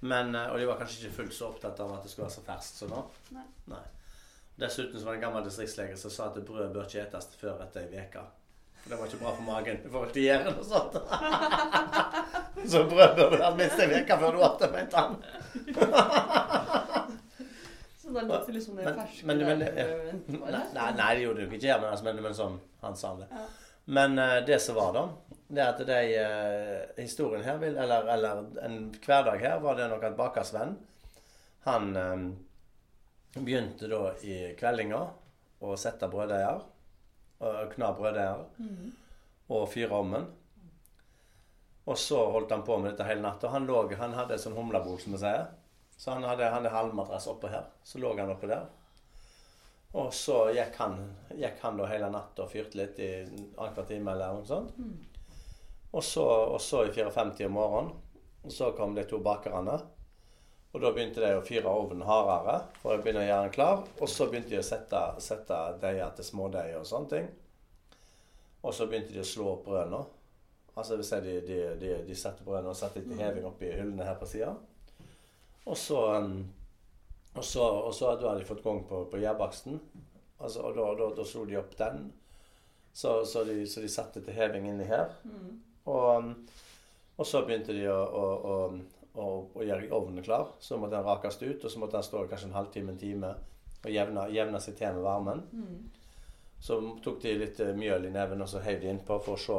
Men, 0.00 0.34
eh, 0.38 0.52
og 0.52 0.60
de 0.60 0.68
var 0.68 0.78
kanskje 0.78 1.02
ikke 1.02 1.16
fullt 1.22 1.34
så 1.34 1.48
opptatt 1.50 1.80
av 1.82 1.96
at 1.96 2.06
det 2.06 2.12
skulle 2.12 2.28
være 2.28 2.36
så 2.36 2.44
ferskt 2.46 2.84
som 2.84 2.92
nå. 2.94 3.02
Nei. 3.34 3.46
Nei. 3.72 3.82
Dessuten 4.58 4.98
så 4.98 5.06
var 5.06 5.12
det 5.14 5.20
en 5.20 5.26
gammel 5.28 5.44
distriktslege 5.46 5.96
som 5.96 6.10
sa 6.10 6.28
at 6.32 6.38
brød 6.46 6.72
bør 6.74 6.88
ikke 6.88 7.04
etes 7.04 7.28
før 7.38 7.60
etter 7.62 7.86
ei 7.86 8.02
uke. 8.02 8.24
For 8.82 8.90
det 8.90 8.98
var 8.98 9.10
ikke 9.10 9.20
bra 9.22 9.34
for 9.36 9.46
magen 9.46 9.78
i 9.84 9.92
forhold 9.92 10.12
til 10.14 10.24
gjæren 10.26 10.58
og 10.58 10.64
sånt. 10.66 10.94
så 12.72 12.82
brød 12.90 13.14
bør 13.20 13.36
være 13.36 13.52
minst 13.60 13.84
ei 13.84 13.88
uke 14.00 14.18
før 14.24 14.30
du 14.34 14.40
spiser, 14.42 14.74
mente 14.74 14.96
han. 15.04 15.12
Så 18.08 18.14
da 18.14 18.22
litt 18.24 18.54
liksom 18.54 18.78
det 18.78 18.84
ferske 18.88 19.26
men-. 19.28 19.42
Nei, 19.52 20.60
nei, 20.72 20.90
nei, 20.96 21.08
det 21.14 21.24
gjorde 21.26 21.42
det 21.42 21.44
jo 21.44 21.56
ikke, 21.58 21.74
men, 21.82 21.88
altså, 21.90 22.04
men, 22.06 22.20
men 22.24 22.36
sånn 22.36 22.54
han 22.80 22.94
sa 22.96 23.10
det. 23.18 23.26
Ja. 23.28 23.42
Men 23.98 24.18
eh, 24.18 24.36
det 24.48 24.58
som 24.64 24.78
var, 24.78 24.94
da, 24.96 25.02
det 25.48 25.62
er 25.62 25.68
at 25.74 25.82
de 25.88 25.98
eh, 26.22 27.02
historien 27.02 27.44
her, 27.44 27.62
eller, 27.68 28.08
eller 28.14 28.42
en 28.64 28.78
hverdag 29.04 29.44
her, 29.44 29.58
var 29.64 29.76
det 29.76 29.90
nok 29.92 30.04
at 30.08 30.16
bakersvenn 30.16 30.74
Han, 31.68 31.90
eh, 31.96 32.16
begynte 33.34 33.88
da 33.90 34.12
i 34.24 34.54
kveldinga 34.58 35.00
å 35.60 35.76
sette 35.78 36.08
brødeier. 36.10 36.60
Kna 37.38 37.92
Kna 37.94 38.44
Mm. 38.58 38.92
og 39.48 39.68
fyre 39.72 39.94
ovnen. 39.94 40.26
Og 41.86 41.96
så 41.96 42.18
holdt 42.32 42.50
han 42.52 42.64
på 42.66 42.76
med 42.78 42.90
dette 42.92 43.06
hele 43.08 43.22
natta. 43.22 43.48
Han, 43.48 43.66
lå, 43.66 43.78
han 43.96 44.12
hadde 44.12 44.34
et 44.34 44.40
sånn 44.42 44.56
humlebol, 44.56 44.98
som 45.00 45.12
vi 45.14 45.18
sier. 45.22 45.46
Så 45.96 46.10
han 46.12 46.22
hadde, 46.26 46.44
han 46.44 46.62
hadde 46.64 46.74
halmmadrass 46.74 47.26
oppå 47.30 47.48
her. 47.48 47.64
Så 47.82 47.98
lå 47.98 48.10
han 48.18 48.30
oppe 48.34 48.46
der. 48.50 48.66
Og 49.96 50.12
så 50.12 50.50
gikk 50.52 50.76
han, 50.82 50.98
gikk 51.32 51.62
han 51.62 51.78
da 51.80 51.86
hele 51.88 52.10
natta 52.12 52.44
og 52.44 52.50
fyrte 52.52 52.76
litt 52.76 52.98
i 53.00 53.08
annenhver 53.24 53.86
time 53.88 54.12
eller 54.12 54.34
noe 54.36 54.44
sånt. 54.44 54.74
Og 55.92 56.04
så, 56.04 56.24
og 56.52 56.60
så 56.60 56.82
i 56.84 56.92
54 56.92 57.46
om 57.46 57.56
morgenen 57.56 58.50
så 58.52 58.68
kom 58.76 58.92
de 58.94 59.06
to 59.08 59.18
bakerne. 59.24 59.78
Og 60.74 60.82
da 60.84 60.90
begynte 60.92 61.22
de 61.24 61.32
å 61.38 61.44
fyre 61.46 61.70
ovnen 61.72 62.04
hardere 62.04 62.58
for 62.82 62.94
å 62.94 63.02
begynne 63.02 63.22
å 63.24 63.28
gjøre 63.28 63.46
den 63.46 63.54
klar. 63.54 63.82
Og 63.98 64.10
så 64.12 64.28
begynte 64.28 64.52
de 64.52 64.60
å 64.60 64.66
sette, 64.66 65.00
sette 65.24 65.60
deiger 65.80 66.12
til 66.16 66.28
smådeig 66.28 66.76
og 66.76 66.86
sånne 66.88 67.12
ting. 67.14 67.30
Og 68.62 68.74
så 68.76 68.88
begynte 68.90 69.14
de 69.14 69.22
å 69.24 69.28
slå 69.28 69.48
opp 69.54 69.64
brødene. 69.70 70.02
Altså 70.74 70.94
det 70.94 71.00
vil 71.00 71.08
si 71.08 71.22
de, 71.24 71.38
de, 71.48 71.62
de, 71.80 71.94
de 72.06 72.18
satte 72.18 72.44
brødene 72.46 72.70
og 72.70 72.78
satte 72.78 73.00
litt 73.00 73.16
heving 73.18 73.48
oppi 73.48 73.72
hyllene 73.72 74.06
her 74.06 74.20
på 74.20 74.28
sida. 74.30 74.52
Og 75.68 75.76
så 75.76 76.04
um, 76.18 76.36
og 77.38 77.44
så, 77.44 77.62
og 77.62 77.94
så 77.94 78.14
da 78.18 78.32
hadde 78.32 78.42
de 78.42 78.48
fått 78.48 78.64
gang 78.64 78.80
på, 78.88 79.04
på 79.10 79.20
gjærbaksten. 79.22 79.78
Altså, 80.38 80.62
og 80.66 80.74
da, 80.74 80.86
da, 80.98 81.10
da 81.14 81.26
slo 81.26 81.44
de 81.46 81.58
opp 81.60 81.76
den. 81.78 82.08
Så, 82.92 83.24
så, 83.30 83.44
de, 83.46 83.62
så 83.70 83.82
de 83.84 83.90
satte 83.92 84.22
til 84.24 84.34
heving 84.34 84.66
inni 84.70 84.86
her. 84.88 85.12
Og, 85.86 86.06
um, 86.16 86.32
og 87.18 87.26
så 87.26 87.44
begynte 87.46 87.76
de 87.76 87.86
å, 87.90 87.98
å, 87.98 88.24
å, 88.52 88.56
å, 89.18 89.28
og 89.54 89.62
gjøre 89.66 89.90
ovnen 89.96 90.22
klar. 90.24 90.52
Så 90.62 90.78
måtte 90.78 90.96
den 90.96 91.06
rakes 91.06 91.38
ut, 91.42 91.64
og 91.64 91.70
så 91.72 91.78
måtte 91.82 91.98
den 91.98 92.06
stå 92.06 92.24
kanskje 92.30 92.48
en 92.50 92.56
halvtime, 92.58 92.94
en 92.94 93.00
time 93.00 93.34
og 93.84 93.90
jevne, 93.94 94.24
jevne 94.34 94.60
seg 94.62 94.76
til 94.78 94.94
med 94.96 95.04
varmen. 95.06 95.42
Så 96.60 96.80
tok 97.04 97.20
de 97.22 97.36
litt 97.38 97.60
eh, 97.62 97.74
mjøl 97.78 98.08
i 98.08 98.10
neven 98.14 98.40
og 98.42 98.48
så 98.50 98.58
heiv 98.64 98.80
de 98.82 98.88
innpå 98.90 99.20
for 99.22 99.36
å 99.36 99.42
se 99.42 99.58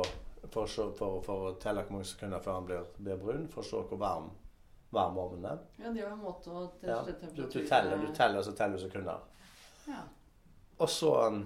for, 0.50 0.64
å 0.64 0.68
se- 0.72 0.90
for, 0.98 1.20
for 1.24 1.46
å 1.50 1.54
telle 1.60 1.84
hvor 1.86 1.98
mange 1.98 2.08
sekunder 2.10 2.40
før 2.44 2.58
han 2.58 2.66
blir, 2.68 2.86
blir 2.98 3.18
brun, 3.20 3.46
for 3.52 3.62
å 3.64 3.68
se 3.68 3.80
hvor 3.92 4.00
varm, 4.02 4.30
varm 4.96 5.18
ovnen 5.20 5.46
er. 5.52 5.62
Ja, 5.84 5.92
det 5.96 6.04
var 6.06 6.14
en 6.16 6.24
måte 6.24 6.52
å 6.56 6.66
Ja. 6.84 6.98
Du, 7.36 7.44
du 7.46 7.60
teller, 7.68 7.98
du 8.00 8.08
teller, 8.16 8.40
og 8.40 8.46
så 8.48 8.54
teller 8.58 8.80
du 8.80 8.84
sekunder. 8.84 9.20
Ja. 9.88 10.02
Og 10.80 10.88
så 10.92 11.12
um, 11.28 11.42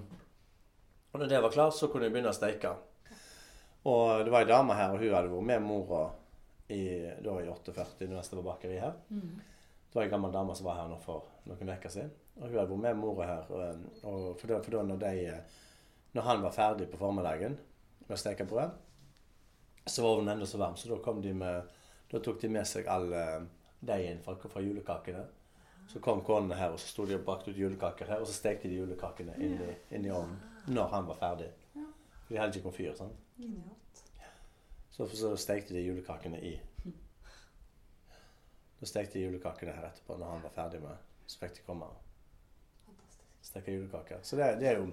Og 1.12 1.20
når 1.20 1.30
det 1.30 1.40
var 1.42 1.54
klart, 1.54 1.74
så 1.78 1.88
kunne 1.90 2.06
vi 2.08 2.14
begynne 2.16 2.30
å 2.34 2.38
steike. 2.38 2.70
Og 3.86 4.24
det 4.24 4.32
var 4.32 4.42
ei 4.46 4.48
dame 4.50 4.74
her, 4.78 4.94
og 4.94 5.02
hun 5.02 5.12
hadde 5.14 5.30
vært 5.34 5.48
med 5.52 5.62
mora 5.66 6.04
i, 6.68 6.80
da 7.24 7.34
i 7.42 7.48
48, 7.48 8.06
da 8.06 8.14
neste 8.16 8.36
var 8.38 8.46
bakeri 8.54 8.78
her. 8.80 8.94
Det 9.88 9.98
var 9.98 10.06
ei 10.06 10.10
gammel 10.10 10.32
dame 10.32 10.54
som 10.56 10.66
var 10.66 10.80
her 10.80 10.88
nå 10.90 10.96
for 11.04 11.28
noen 11.46 11.68
uker 11.76 11.92
siden. 11.92 12.10
Og 12.36 12.48
hun 12.48 12.56
hadde 12.58 12.70
vært 12.72 12.82
med 12.82 12.96
mora 12.98 13.26
her. 13.28 13.50
Og, 13.50 13.84
og 14.08 14.24
for, 14.40 14.48
da, 14.50 14.60
for 14.64 14.74
da 14.74 14.82
når, 14.82 15.02
de, 15.04 15.36
når 16.16 16.22
han 16.30 16.42
var 16.42 16.56
ferdig 16.56 16.88
på 16.90 16.98
formiddagen 16.98 17.54
med 18.08 18.16
å 18.16 18.18
steke 18.18 18.46
brød, 18.48 18.72
så 19.86 20.02
var 20.02 20.16
ovnen 20.16 20.32
enda 20.34 20.46
så 20.48 20.58
varm, 20.58 20.76
så 20.80 20.88
da 20.88 20.96
kom 21.04 21.20
de 21.22 21.34
med 21.36 21.72
Da 22.10 22.20
tok 22.22 22.40
de 22.40 22.48
med 22.52 22.66
seg 22.68 22.86
all 22.86 23.08
eh, 23.16 23.40
deigen 23.82 24.20
fra, 24.22 24.34
fra 24.38 24.60
julekakene. 24.62 25.22
Så 25.90 26.00
kom 26.00 26.20
konene 26.24 26.54
her, 26.54 26.70
og 26.72 26.78
så 26.78 26.86
sto 26.86 27.06
de 27.08 27.16
og 27.16 27.24
bakte 27.26 27.50
ut 27.50 27.58
julekaker 27.58 28.06
her, 28.08 28.20
og 28.22 28.28
så 28.28 28.36
stekte 28.36 28.68
de 28.70 28.76
julekakene 28.78 29.34
inn 29.42 29.56
i, 29.60 29.70
inn 29.96 30.06
i 30.06 30.12
ovnen 30.14 30.38
når 30.72 30.92
han 30.92 31.08
var 31.08 31.18
ferdig. 31.18 31.48
For 31.74 32.32
de 32.32 32.38
hadde 32.40 32.56
ikke 32.56 32.68
komfyr. 32.70 32.94
sant? 32.96 33.18
Genialt. 33.40 34.03
Så, 34.94 35.08
så 35.08 35.32
stekte 35.36 35.74
de 35.74 35.80
julekakene 35.82 36.38
i. 36.38 36.54
Da 38.78 38.86
stekte 38.86 39.18
de 39.18 39.24
julekakene 39.24 39.74
her 39.74 39.88
etterpå 39.88 40.14
når 40.20 40.30
han 40.30 40.42
var 40.44 40.52
ferdig 40.54 40.78
med 40.84 41.10
Så 41.26 41.40
fikk 41.40 41.56
de 41.56 41.64
komme 41.66 41.88
og 41.88 42.04
steke 43.42 43.72
julekaker. 43.74 44.22
Så 44.22 44.36
det, 44.36 44.52
det 44.60 44.68
er 44.70 44.78
jo 44.78 44.90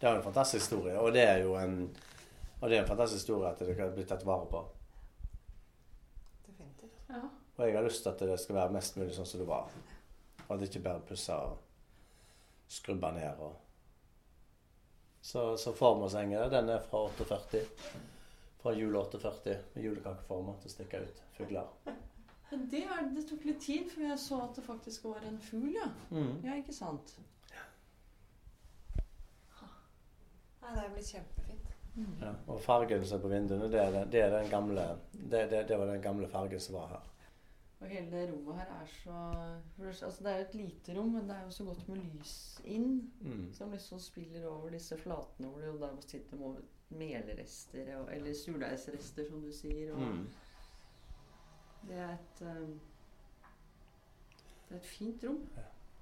det 0.00 0.08
er 0.08 0.16
en 0.16 0.22
fantastisk 0.22 0.64
historie. 0.64 0.98
Og 1.00 1.12
det 1.12 1.22
er 1.22 1.36
jo 1.44 1.54
en, 1.56 1.76
og 2.60 2.70
det 2.70 2.76
er 2.76 2.82
en 2.82 2.88
fantastisk 2.88 3.22
historie 3.22 3.50
at 3.50 3.60
det 3.62 3.76
kan 3.76 3.92
bli 3.94 4.04
tatt 4.08 4.26
vare 4.26 4.48
på. 4.50 4.62
Definitivt. 6.46 6.98
Ja. 7.08 7.22
Og 7.56 7.68
jeg 7.68 7.76
har 7.76 7.86
lyst 7.86 8.02
til 8.02 8.10
at 8.10 8.24
det 8.28 8.40
skal 8.40 8.58
være 8.58 8.74
mest 8.74 8.98
mulig 8.98 9.14
sånn 9.14 9.28
som 9.28 9.40
det 9.40 9.48
var. 9.48 9.70
Og 10.48 10.50
at 10.56 10.60
det 10.60 10.68
ikke 10.68 10.82
bare 10.88 11.04
pusser 11.08 11.46
og 11.46 11.62
skrubber 12.68 13.14
ned. 13.14 13.38
Og 13.38 13.54
så, 15.22 15.54
så 15.56 15.72
formålsengen 15.72 16.50
den 16.52 16.74
er 16.74 16.82
fra 16.90 17.06
48. 17.06 17.62
Fra 18.64 18.72
jul 18.72 18.94
48 18.96 19.54
med 19.74 19.84
julekakeformer 19.84 20.56
til 20.62 20.70
å 20.70 20.72
stikke 20.72 21.02
ut 21.04 21.18
fugler. 21.36 21.68
Det, 22.72 22.80
er, 22.86 23.08
det 23.12 23.24
tok 23.28 23.44
litt 23.44 23.60
tid 23.60 23.90
før 23.92 24.06
jeg 24.08 24.18
så 24.22 24.38
at 24.46 24.56
det 24.56 24.64
faktisk 24.64 25.04
var 25.10 25.24
en 25.28 25.36
fugl, 25.42 25.68
ja. 25.74 25.88
Mm. 26.14 26.30
Ja, 26.46 26.54
ikke 26.60 26.72
sant? 26.76 27.12
Nei, 30.64 30.70
det 30.78 30.84
er 30.86 30.92
blitt 30.94 31.10
kjempefint. 31.12 31.72
Ja. 32.22 32.30
Og 32.50 32.60
fargen 32.64 33.04
som 33.06 33.18
er 33.18 33.22
på 33.22 33.30
vinduene, 33.34 33.68
det 33.70 33.80
er, 33.82 33.90
den- 33.94 34.08
det, 34.14 34.22
er 34.24 34.32
den 34.38 34.48
gamle, 34.50 34.86
det, 35.12 35.42
det, 35.52 35.60
det 35.68 35.76
var 35.78 35.90
den 35.92 36.00
gamle 36.02 36.28
fargen 36.32 36.60
som 36.60 36.78
var 36.78 36.88
her. 36.94 37.04
Og 37.80 37.88
hele 37.90 38.10
det 38.10 38.28
rommet 38.30 38.60
her 38.60 38.70
er 38.80 38.86
så 38.86 39.16
Altså, 40.06 40.24
det 40.24 40.30
er 40.30 40.36
jo 40.36 40.44
et 40.44 40.54
lite 40.54 40.94
rom, 40.98 41.08
men 41.12 41.28
det 41.28 41.36
er 41.36 41.42
jo 41.42 41.50
så 41.50 41.64
godt 41.64 41.88
med 41.88 41.96
lys 41.96 42.60
inn. 42.64 43.10
Mm. 43.20 43.52
Som 43.52 43.72
liksom 43.72 43.98
spiller 44.00 44.46
over 44.48 44.70
disse 44.70 44.96
flatene 44.98 45.50
hvor 45.50 45.60
det 45.60 45.68
jo 45.68 45.80
der 45.82 46.00
sitter 46.06 46.36
melrester 46.94 47.96
og, 47.98 48.08
eller 48.14 48.34
surdeigsrester, 48.34 49.28
som 49.28 49.42
du 49.42 49.52
sier. 49.52 49.92
Og 49.92 50.00
Mm. 50.00 50.26
Det 51.88 51.96
er 51.96 52.12
et 52.14 52.40
um, 52.40 52.80
Det 54.68 54.74
er 54.74 54.76
et 54.76 54.86
fint 54.86 55.24
rom. 55.24 55.40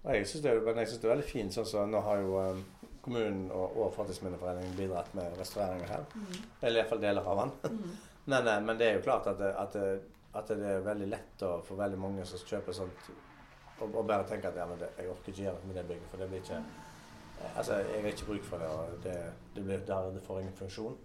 Og 0.02 0.14
jeg 0.14 0.26
syns 0.26 0.42
det, 0.42 0.52
det 0.52 1.04
er 1.04 1.08
veldig 1.08 1.24
fint. 1.26 1.54
sånn 1.54 1.66
som 1.66 1.90
Nå 1.90 2.00
har 2.00 2.20
jo 2.22 2.38
um, 2.38 2.64
kommunen 3.02 3.50
og, 3.50 3.76
og 3.76 3.92
Fortidsminneforeningen 3.94 4.76
bidratt 4.76 5.14
med 5.14 5.38
restaureringer 5.38 5.90
her. 5.90 6.04
Eller 6.62 6.82
iallfall 6.82 7.02
deler 7.02 7.28
av 7.34 7.42
den. 7.42 7.78
Mm. 7.78 7.92
Men, 8.24 8.46
eh, 8.46 8.60
men 8.62 8.78
det 8.78 8.86
er 8.86 8.92
jo 8.94 9.02
klart 9.02 9.26
at 9.26 9.40
at, 9.42 9.72
det, 9.72 10.02
at 10.32 10.48
det 10.48 10.68
er 10.68 10.84
veldig 10.86 11.08
lett 11.12 11.44
å, 11.44 11.56
for 11.66 11.80
veldig 11.80 11.98
mange 12.00 12.24
som 12.28 12.40
kjøper 12.48 12.76
sånt, 12.76 13.10
og, 13.78 13.88
og 13.90 14.06
bare 14.06 14.24
tenker 14.28 14.52
at 14.52 14.60
ja, 14.62 14.66
men 14.68 14.80
det, 14.80 14.88
jeg 14.98 15.10
orker 15.12 15.32
ikke 15.32 15.44
gjøre 15.44 15.60
det 15.60 15.68
med 15.68 15.78
det 15.80 15.84
bygget, 15.90 16.08
for 16.10 16.22
det 16.22 16.28
blir 16.30 16.44
ikke 16.44 16.60
eh, 16.62 17.58
Altså, 17.58 17.74
jeg 17.82 18.02
har 18.04 18.12
ikke 18.12 18.28
bruk 18.28 18.44
for 18.46 18.62
det, 18.62 18.68
og 18.70 19.02
det, 19.02 19.16
det, 19.56 19.64
blir, 19.66 19.80
det, 19.88 19.96
det 20.14 20.22
får 20.22 20.40
ingen 20.40 20.54
funksjon. 20.54 20.96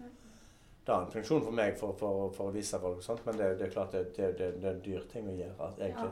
Det 0.86 0.94
har 0.94 1.02
en 1.02 1.12
funksjon 1.12 1.42
for 1.44 1.56
meg 1.58 1.80
for, 1.80 1.96
for, 1.98 2.28
for 2.36 2.52
å 2.52 2.54
vise 2.54 2.80
folk 2.80 3.02
og 3.02 3.04
sånt, 3.04 3.24
men 3.26 3.40
det, 3.40 3.48
det 3.60 3.66
er 3.68 3.74
klart 3.74 3.96
det, 3.96 4.04
det, 4.16 4.30
det, 4.38 4.52
det 4.62 4.70
er 4.70 4.76
en 4.76 4.84
dyr 4.86 5.08
ting 5.12 5.28
å 5.28 5.34
gjøre, 5.36 5.72
egentlig, 5.82 6.12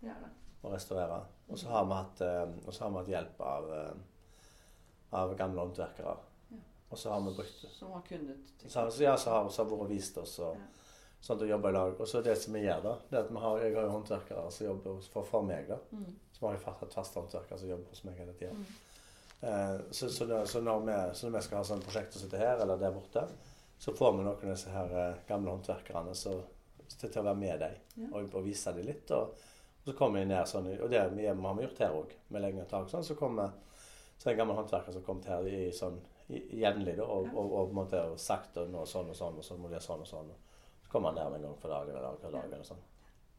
Det 0.00 0.12
er 0.12 0.22
det. 0.22 0.30
å 0.62 0.72
restaurere. 0.72 1.18
Og 1.50 1.60
så 1.60 1.72
har 1.74 1.84
vi 1.90 1.98
hatt, 1.98 2.22
eh, 2.24 2.38
har 2.78 2.94
vi 2.94 3.00
hatt 3.00 3.12
hjelp 3.16 3.42
av, 3.50 3.68
eh, 3.80 4.38
av 5.20 5.34
gamle 5.36 5.66
håndverkere. 5.66 6.16
Ja. 6.54 6.62
Og 6.88 7.02
så 7.02 7.12
har 7.12 7.20
vi 7.26 7.34
brukt 7.36 7.66
Som 7.74 7.92
har 7.92 8.06
kunnet 8.06 8.54
så, 8.66 8.86
ja, 9.02 9.16
så 9.16 9.30
har 9.34 9.50
så 9.50 9.64
har 9.64 9.70
vært 9.70 9.84
og 9.84 9.90
vist 9.90 10.18
oss 10.22 10.38
og 10.46 10.56
Ja. 11.22 11.34
at 11.34 11.42
og 11.42 11.48
jobber 11.48 11.68
i 11.68 11.72
lag. 11.72 12.00
Og 12.00 12.08
så 12.08 12.22
det 12.22 12.36
som 12.38 12.54
vi 12.54 12.60
gjør, 12.66 12.82
da, 12.82 12.96
det 13.10 13.18
at 13.18 13.30
har, 13.42 13.58
jeg 13.58 13.74
har 13.74 13.82
jo 13.82 13.90
håndverkere 13.96 14.50
som 14.52 14.66
jobber 14.66 15.00
for, 15.12 15.22
for 15.24 15.42
meg. 15.42 15.68
da. 15.68 15.78
mm. 15.92 16.04
Vi 16.40 16.46
har 16.46 16.56
fast- 16.60 16.80
hatt 16.80 16.94
faste 16.94 17.18
håndverkere 17.20 17.58
som 17.58 17.68
jobber 17.68 17.88
hos 17.88 18.04
meg 18.04 18.18
hele 18.20 18.32
tida. 18.36 18.52
Mm. 18.52 18.66
Eh, 19.40 19.80
så, 19.90 20.08
så, 20.10 20.24
da- 20.26 20.46
så, 20.46 20.60
når 20.60 20.80
vi, 20.86 21.14
så 21.14 21.26
når 21.26 21.38
vi 21.38 21.42
skal 21.46 21.58
ha 21.58 21.64
sånn 21.64 21.82
prosjekt 21.84 22.12
som 22.14 22.28
dette 22.28 22.42
her, 22.44 22.60
eller 22.62 22.76
der 22.78 22.92
borte, 22.92 23.26
så 23.78 23.92
får 23.96 24.12
vi 24.12 24.22
noen 24.22 24.30
av 24.34 24.44
disse 24.48 24.70
her 24.72 24.94
eh, 25.08 25.18
gamle 25.28 25.50
håndverkerne 25.52 26.14
så, 26.16 26.36
til, 26.96 27.10
til 27.10 27.20
å 27.20 27.26
være 27.30 27.40
med 27.42 27.60
deg 27.60 27.78
Ja. 27.96 28.08
og, 28.12 28.30
og 28.34 28.44
vise 28.46 28.72
dem 28.72 28.86
litt. 28.86 29.10
Og, 29.16 29.32
og 29.82 29.90
så 29.90 29.94
kommer 29.98 30.20
vi 30.22 30.30
ned 30.30 30.48
sånn, 30.48 30.68
og 30.80 30.90
det 30.90 31.00
har 31.00 31.10
vi 31.14 31.26
har 31.26 31.36
vi 31.58 31.66
gjort 31.66 31.78
her 31.84 31.96
òg, 31.98 32.14
med 32.32 32.42
lengre 32.44 32.64
tak. 32.70 32.88
Sånn, 32.90 33.04
så 33.04 33.14
kommer 33.18 33.52
så 34.16 34.30
er 34.30 34.32
en 34.32 34.38
gammel 34.40 34.56
håndverker 34.56 34.92
som 34.96 35.02
kom 35.04 35.18
her 35.28 35.44
i, 35.48 35.66
sånn, 35.76 35.98
i- 36.32 36.46
jevnlig 36.62 36.94
og, 37.04 37.28
og, 37.36 37.52
og, 37.60 37.72
måte 37.76 38.00
og 38.00 38.16
sagt 38.20 38.56
og 38.56 38.70
nå 38.72 38.86
sånn 38.88 39.10
og 39.12 39.16
sånn, 39.18 39.36
og 39.40 39.44
så 39.44 39.56
må 39.60 39.68
de 39.68 39.76
gjøre 39.76 39.84
sånn 39.90 40.00
og 40.06 40.08
sånn. 40.08 40.30
Så 40.86 40.92
kommer 40.92 41.10
han 41.10 41.18
der 41.18 41.34
en 41.36 41.42
gang 41.48 41.56
for 41.58 41.68
dagen 41.74 41.90
eller 41.96 42.08
annen 42.12 42.32
dag. 42.32 42.52
eller 42.52 42.64
sånn. 42.64 42.84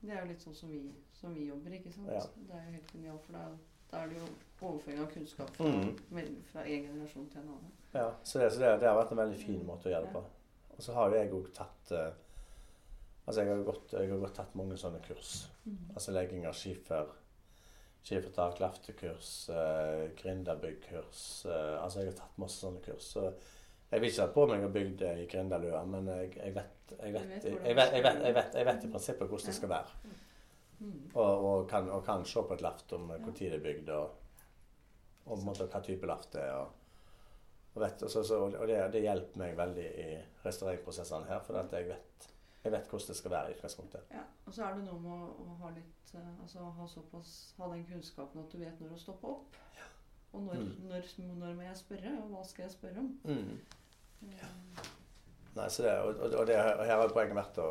Det 0.01 0.11
er 0.13 0.19
jo 0.21 0.27
litt 0.29 0.43
sånn 0.43 0.53
som 0.55 0.69
vi, 0.69 0.81
som 1.13 1.33
vi 1.33 1.47
jobber, 1.47 1.73
ikke 1.73 1.91
sant? 1.95 2.11
Ja. 2.11 2.21
Det 2.35 2.53
er 2.53 2.65
jo 2.67 2.71
helt 2.75 2.91
genialt, 2.91 3.23
for 3.25 3.33
da, 3.33 3.45
da 3.91 4.01
er 4.03 4.07
det 4.11 4.19
jo 4.19 4.27
overføring 4.67 4.99
av 5.01 5.11
kunnskap 5.13 5.49
fra, 5.55 5.65
Mm. 5.65 6.43
fra 6.51 6.61
en 6.67 6.83
generasjon 6.89 7.29
til 7.31 7.41
en 7.41 7.49
annen. 7.55 7.71
Ja, 7.93 8.11
så 8.23 8.39
det, 8.39 8.51
så 8.53 8.59
det, 8.59 8.79
det 8.83 8.87
har 8.91 8.97
vært 8.99 9.11
en 9.15 9.17
veldig 9.23 9.39
fin 9.41 9.63
måte 9.65 9.87
å 9.89 9.93
gjøre 9.95 10.05
det 10.05 10.13
på. 10.13 10.23
Og 10.77 10.83
så 10.85 10.93
har 10.93 11.09
jo 11.09 11.15
jeg 11.17 11.31
òg 11.33 11.53
tatt 11.53 11.91
eh, 11.91 12.11
Altså 13.27 13.41
jeg 13.43 13.49
har 13.57 13.63
gått, 13.67 13.91
jeg 13.91 14.09
har 14.09 14.19
gått 14.21 14.35
tatt 14.37 14.53
mange 14.55 14.77
sånne 14.79 15.01
kurs. 15.03 15.49
Mm. 15.65 15.89
Altså 15.95 16.13
legging 16.15 16.45
av 16.47 16.53
skifer, 16.55 17.09
skifertak, 18.07 18.59
laftekurs, 18.63 19.49
eh, 19.49 20.05
gründerbyggkurs 20.15 21.45
Eh, 21.45 21.83
altså 21.83 21.99
jeg 21.99 22.13
har 22.13 22.17
tatt 22.21 22.37
masse 22.39 22.61
sånne 22.63 22.79
kurs. 22.85 23.09
Så 23.17 23.25
jeg 23.91 23.99
vil 23.99 24.09
ikke 24.13 24.21
ha 24.27 24.31
på 24.31 24.45
meg 24.47 24.63
å 24.63 24.71
bygge 24.71 25.11
i 25.23 25.25
Grindalua, 25.27 25.81
men 25.85 26.07
jeg, 26.07 26.37
jeg, 26.37 26.53
vet, 26.55 26.76
jeg, 26.91 27.13
vet, 27.13 28.85
i 28.85 28.91
prinsippet 28.91 29.27
hvordan 29.27 29.45
det 29.51 29.55
skal 29.55 29.69
være. 29.69 30.15
Mm. 30.79 31.11
Og, 31.15 31.45
og, 31.45 31.69
kan, 31.69 31.89
og 31.89 32.03
kan 32.05 32.25
se 32.25 32.43
på 32.45 32.53
et 32.53 32.61
laft 32.61 32.93
om 32.93 33.07
når 33.09 33.31
det 33.39 33.53
er 33.53 33.63
bygd, 33.63 33.89
og, 33.89 34.09
og 35.25 35.43
måte 35.43 35.65
hva 35.65 35.81
type 35.83 36.05
laft 36.09 36.33
det 36.33 36.43
er. 36.43 36.53
Og, 37.73 37.81
vet, 37.81 38.03
så, 38.09 38.23
så, 38.23 38.39
og 38.45 38.67
det, 38.69 38.77
det 38.93 39.01
hjelper 39.01 39.41
meg 39.41 39.57
veldig 39.57 39.87
i 40.03 40.09
restaureringsprosessene 40.45 41.29
her, 41.29 41.41
for 41.45 41.57
jeg 41.73 41.89
vet, 41.93 42.27
Jeg 42.63 42.71
vet 42.73 42.87
hvordan 42.89 43.07
det 43.07 43.15
skal 43.15 43.31
være 43.31 43.49
i 43.49 43.53
utgangspunktet. 43.55 44.01
Ja, 44.11 44.23
og 44.45 44.53
så 44.53 44.63
er 44.65 44.73
det 44.75 44.83
noe 44.87 44.99
med 44.99 45.11
å, 45.13 45.27
å 45.45 45.57
ha 45.61 45.69
litt 45.71 46.09
eh, 46.17 46.31
Altså 46.41 46.65
ha 46.75 46.87
såpass 46.89 47.53
Ha 47.57 47.69
den 47.71 47.85
kunnskapen 47.87 48.41
at 48.41 48.51
du 48.51 48.57
vet 48.59 48.81
når 48.81 48.95
å 48.95 48.99
stoppe 48.99 49.27
opp. 49.29 49.55
Og 50.33 50.41
når, 50.43 50.57
Mm. 50.57 50.87
når, 50.89 51.05
når 51.37 51.53
må 51.55 51.61
jeg 51.63 51.77
spørre, 51.79 52.11
og 52.23 52.33
hva 52.33 52.41
skal 52.45 52.65
jeg 52.65 52.73
spørre 52.73 52.99
om? 52.99 53.19
Mm. 53.23 53.59
Eh, 54.27 54.96
Nei, 55.57 55.67
så 55.73 55.83
det, 55.83 55.93
og, 56.05 56.19
og- 56.21 56.35
og 56.41 56.47
det, 56.47 56.57
og 56.59 56.85
her 56.85 57.01
har 57.01 57.13
poenget 57.15 57.37
vært 57.37 57.59
å, 57.63 57.67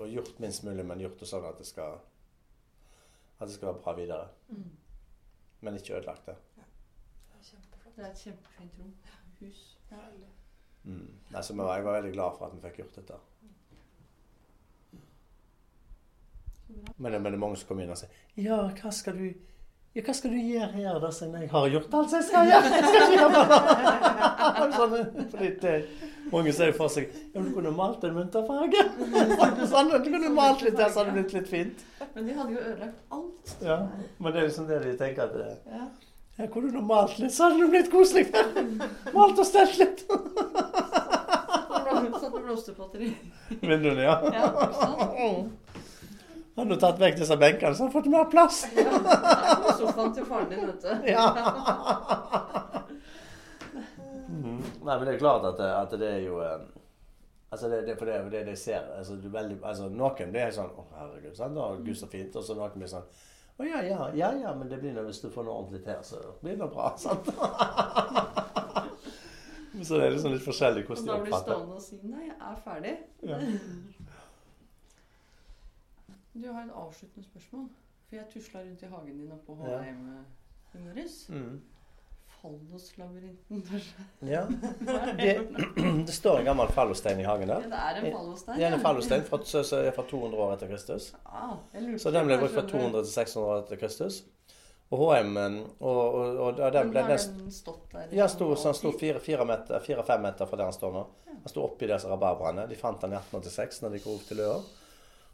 å, 0.00 0.08
gjort 0.10 0.40
minst 0.42 0.64
mulig, 0.66 0.84
men 0.86 1.00
gjort 1.00 1.20
det 1.22 1.28
sånn 1.30 1.46
at 1.48 1.58
det 1.60 1.66
skal 1.68 1.98
at 3.42 3.48
det 3.48 3.54
skal 3.56 3.72
være 3.72 3.82
bra 3.82 3.92
videre. 3.98 4.28
Mm. 4.48 4.70
Men 5.66 5.78
ikke 5.78 5.96
ødelagt 5.98 6.26
det. 6.30 6.36
Det 7.96 8.04
er 8.06 8.10
et 8.10 8.20
kjempefint 8.24 8.78
rom. 8.78 8.92
Hus. 9.42 9.62
Ja. 9.90 9.98
Mm. 10.84 11.08
Nei, 11.30 11.42
så 11.42 11.52
jeg 11.54 11.84
var 11.84 11.96
veldig 11.98 12.12
glad 12.14 12.36
for 12.38 12.46
at 12.46 12.54
vi 12.54 12.62
fikk 12.62 12.78
gjort 12.80 12.94
dette. 13.00 13.18
Men, 16.96 17.12
men 17.12 17.26
det 17.26 17.34
er 17.34 17.42
mange 17.42 17.58
som 17.60 17.68
kommer 17.68 17.84
inn 17.84 17.92
og 17.92 17.98
sier 18.00 18.14
Ja, 18.40 18.62
hva 18.78 18.92
skal 18.94 19.18
du 19.18 19.26
ja, 19.92 20.00
hva 20.06 20.14
skal 20.16 20.32
du 20.32 20.38
gjøre 20.40 20.70
her, 20.72 20.96
da? 21.02 21.10
Siden 21.12 21.34
jeg 21.36 21.50
har 21.52 21.66
gjort 21.68 21.94
alt 21.98 22.14
jeg 22.16 22.24
skal 22.24 22.46
gjøre. 22.48 22.70
Jeg 22.72 22.86
skal 22.86 23.02
ikke 23.02 23.18
gjøre 23.18 24.68
sånn, 24.78 24.94
fordi 25.34 25.50
det, 25.60 25.74
mange 26.32 26.52
ser 26.56 26.72
for 26.76 26.88
seg 26.92 27.04
Ja, 27.12 27.40
men 27.40 27.48
du 27.50 27.54
kunne 27.56 27.72
malt 27.76 28.04
en 28.04 28.14
munterfarge. 28.16 28.82
Sånn, 29.72 29.90
du 29.92 30.08
kunne 30.10 30.30
malt 30.34 30.60
litt 30.64 30.76
der, 30.78 30.88
så 30.92 30.96
hadde 31.02 31.10
det 31.12 31.18
blitt 31.20 31.34
litt 31.36 31.50
fint. 31.52 31.78
Men 32.14 32.22
de 32.28 32.32
hadde 32.38 32.52
jo 32.56 32.60
ødelagt 32.62 32.98
alt. 33.18 33.44
Ja, 33.64 33.76
Men 34.18 34.28
det 34.32 34.38
er 34.42 34.46
liksom 34.48 34.66
det 34.70 34.78
de 34.86 34.92
tenker 35.00 35.22
at 35.28 35.34
det, 35.36 35.50
Ja. 35.72 35.84
Jeg 36.40 36.48
kunne 36.54 36.70
du 36.72 36.80
malt 36.80 37.18
litt, 37.20 37.34
så 37.36 37.40
hadde 37.50 37.58
det 37.60 37.70
blitt 37.74 37.90
koselig. 37.92 38.26
Malt 39.16 39.38
og 39.38 39.46
stelt 39.46 39.76
litt. 39.78 39.98
Satt 40.08 42.32
med 42.32 42.42
blomsterpotter 42.46 43.00
i. 43.04 43.10
Vinduene, 43.60 44.02
ja. 44.06 44.14
Ja, 44.32 44.46
«Han 44.56 44.72
sant? 44.80 45.52
Hadde 46.56 46.74
du 46.74 46.78
tatt 46.80 46.98
vekk 47.00 47.16
disse 47.20 47.36
benkene, 47.40 47.74
så 47.76 47.80
hadde 47.84 47.92
du 47.92 47.96
fått 47.98 48.10
mer 48.12 48.24
plass. 48.32 48.56
Ja, 48.76 48.82
sofaen 49.78 50.12
til 50.16 50.24
faren 50.28 50.48
din, 50.50 50.62
vet 50.68 50.82
du. 50.84 50.90
Ja. 51.12 51.26
Mhm. 54.42 54.62
Nei, 54.84 54.96
men 54.98 55.04
det 55.06 55.14
er 55.14 55.18
klart 55.18 55.44
at, 55.44 55.56
det- 55.58 55.74
at 55.82 55.90
det 56.00 56.08
er 56.16 56.20
jo 56.26 56.40
eh, 56.42 56.58
Altså 57.52 57.68
det, 57.68 57.82
det, 57.86 57.98
for 57.98 58.06
det, 58.08 58.30
det 58.32 58.46
de 58.46 58.54
ser 58.56 58.80
altså, 58.98 59.16
du 59.20 59.28
veldig, 59.28 59.58
altså 59.62 59.88
Noen 59.92 60.32
det 60.32 60.40
er 60.40 60.50
sånn 60.56 60.70
'Å, 60.72 60.84
herregud, 60.96 61.36
sant? 61.36 61.56
Og 61.60 61.82
Gud, 61.84 61.96
så 62.00 62.06
fint.' 62.08 62.36
Og 62.36 62.42
så 62.46 62.54
noen 62.56 62.72
blir 62.78 62.88
sånn 62.88 63.04
'Å 63.60 63.64
ja, 63.68 63.82
ja, 63.84 64.06
ja, 64.16 64.30
ja, 64.40 64.54
men 64.54 64.68
det 64.70 64.78
blir 64.80 64.92
nå 64.96 65.02
hvis 65.04 65.20
du 65.20 65.28
får 65.30 65.44
noe 65.44 65.54
ordentlig 65.60 65.84
til, 65.84 66.00
så 66.02 66.16
blir 66.40 66.56
det 66.56 66.70
bra.' 66.72 66.96
sant? 66.96 67.26
så 69.86 69.94
det 69.98 70.04
er 70.06 70.10
liksom 70.16 70.32
litt 70.32 70.44
forskjellig 70.46 70.84
Og 70.90 70.96
de 70.96 71.02
da 71.06 71.12
de 71.12 71.18
blir 71.18 71.18
du 71.18 71.24
blir 71.28 71.38
stående 71.42 71.74
og 71.76 71.82
si 71.82 71.98
'nei, 72.02 72.24
jeg 72.30 72.36
er 72.40 72.56
ferdig'. 72.64 72.98
Ja. 73.22 73.38
Du 76.34 76.52
har 76.52 76.62
et 76.64 76.70
avsluttende 76.74 77.24
spørsmål. 77.28 77.68
For 78.08 78.16
jeg 78.16 78.24
tusla 78.32 78.60
rundt 78.60 78.82
i 78.82 78.86
hagen 78.86 79.18
din 79.18 79.32
oppe 79.32 79.56
på 79.56 79.68
Ja. 79.68 79.82
HM 79.82 80.24
i 80.74 80.78
morges. 80.86 81.28
Mm. 81.28 81.60
Falloslabyrinten, 82.42 83.62
kanskje? 83.70 84.04
Ja. 84.20 84.46
Det, 85.18 85.48
det 86.06 86.12
står 86.12 86.38
en 86.38 86.44
gammel 86.44 86.68
fallostein 86.68 87.20
i 87.20 87.24
hagen 87.28 87.48
Ja, 87.48 87.54
der. 87.60 87.68
det 87.68 87.78
er 87.78 88.00
en 88.06 88.12
fallostein. 88.16 88.58
Det 88.58 88.64
er 88.66 88.74
en 88.76 88.80
fallostein 88.80 89.22
fra, 89.28 89.38
fra 89.96 90.04
200 90.10 90.42
år 90.42 90.54
etter 90.56 90.68
Kristus. 90.72 91.12
Ah, 91.24 91.54
Så 91.98 92.10
den 92.10 92.26
ble 92.26 92.38
brukt 92.42 92.54
fra 92.56 92.64
200 92.68 93.04
til 93.04 93.12
600 93.12 93.52
år 93.52 93.62
etter 93.64 93.80
Kristus. 93.84 94.22
Og 94.92 95.00
HM 95.00 95.36
og, 95.40 95.64
og, 95.80 96.14
og, 96.36 96.58
og 96.60 96.72
den 96.74 96.90
ble 96.92 97.00
har 97.06 97.14
den 97.16 97.52
stått 97.54 97.86
der? 97.94 98.10
Ja, 98.12 98.26
sto, 98.28 98.50
så 98.60 98.68
han 98.68 98.76
sto 98.76 98.90
fire-fem 99.00 99.46
meter- 99.48 99.80
fire-fem 99.80 100.20
meter 100.26 100.46
fra 100.50 100.58
der 100.60 100.68
han 100.68 100.76
står 100.76 100.92
nå. 100.98 101.04
Den 101.32 101.48
sto 101.48 101.62
oppi 101.64 101.88
disse 101.88 102.10
rabarbraene. 102.10 102.66
De 102.68 102.76
fant 102.76 103.00
den 103.00 103.14
i 103.14 103.16
1886 103.16 103.80
når 103.86 103.94
de 103.96 104.02
grov 104.04 104.18
til 104.28 104.42
Løa. 104.42 104.58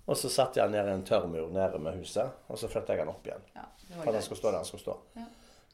Og 0.09 0.17
så 0.17 0.31
satte 0.33 0.61
jeg 0.61 0.69
han 0.69 0.73
ned 0.77 0.87
i 0.89 0.95
en 0.95 1.03
tørrmur 1.05 1.51
nede 1.53 1.79
med 1.85 1.99
huset, 1.99 2.31
og 2.49 2.57
så 2.61 2.69
flytta 2.71 2.95
jeg 2.95 3.03
han 3.03 3.11
opp 3.13 3.27
igjen. 3.29 3.43
Ja, 3.57 3.67
det 3.83 3.89
For 3.91 3.99
var 3.99 4.05
For 4.07 4.13
han 4.21 4.23
skulle 4.29 4.39
stå 4.41 4.53
der 4.55 4.57
han 4.63 4.69
skulle 4.71 4.85
stå. 4.87 4.95
Ja. 5.19 5.27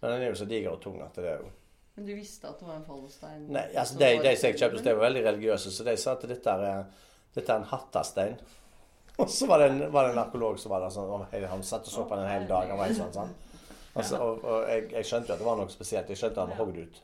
Men 0.05 0.13
den 0.13 0.23
er 0.27 0.35
jo 0.35 0.37
så 0.37 0.47
diger 0.49 0.75
og 0.75 0.83
tung 0.85 0.99
at 1.01 1.17
det 1.17 1.31
er 1.31 1.39
jo 1.41 1.47
Men 1.97 2.09
du 2.09 2.13
visste 2.13 2.49
at 2.51 2.59
det 2.61 2.67
var 2.69 2.77
en 2.77 2.85
fallostein? 2.85 3.47
Nei, 3.55 3.63
altså 3.81 3.97
de, 4.01 4.11
de 4.21 4.35
som 4.37 4.51
jeg 4.51 4.59
kjøpte, 4.59 4.77
hos, 4.77 4.85
de 4.85 4.93
var 4.93 5.07
veldig 5.07 5.23
religiøse, 5.25 5.73
så 5.73 5.87
de 5.87 5.95
sa 6.03 6.13
at 6.19 6.27
dette 6.29 6.57
er, 6.69 6.85
dette 7.39 7.55
er 7.55 7.63
en 7.63 7.71
hattastein. 7.71 8.37
Og 9.23 9.31
så 9.31 9.47
var 9.49 9.63
det 9.63 9.71
en, 9.71 9.81
var 9.95 10.09
det 10.09 10.13
en 10.13 10.21
arkeolog 10.25 10.59
som 10.59 10.75
var 10.75 10.83
der 10.83 10.91
sånn, 10.91 11.11
og 11.15 11.31
han 11.31 11.63
satt 11.63 11.87
og 11.87 11.93
så 11.95 12.03
på 12.11 12.17
den 12.19 12.27
en 12.27 12.33
hel 12.33 12.49
dag. 12.51 12.67
Han 12.67 12.81
var 12.81 12.91
helt 12.91 12.99
sånn, 12.99 13.15
sånn. 13.15 13.35
Altså, 13.95 14.19
og, 14.19 14.41
og 14.43 14.65
jeg, 14.67 14.89
jeg 14.91 15.07
skjønte 15.07 15.31
jo 15.31 15.35
at 15.37 15.43
det 15.45 15.47
var 15.47 15.59
noe 15.61 15.71
spesielt. 15.71 16.09
Jeg 16.11 16.19
skjønte 16.19 16.35
at 16.35 16.49
han 16.49 16.51
var 16.51 16.65
hogd 16.65 16.81
ut. 16.83 16.97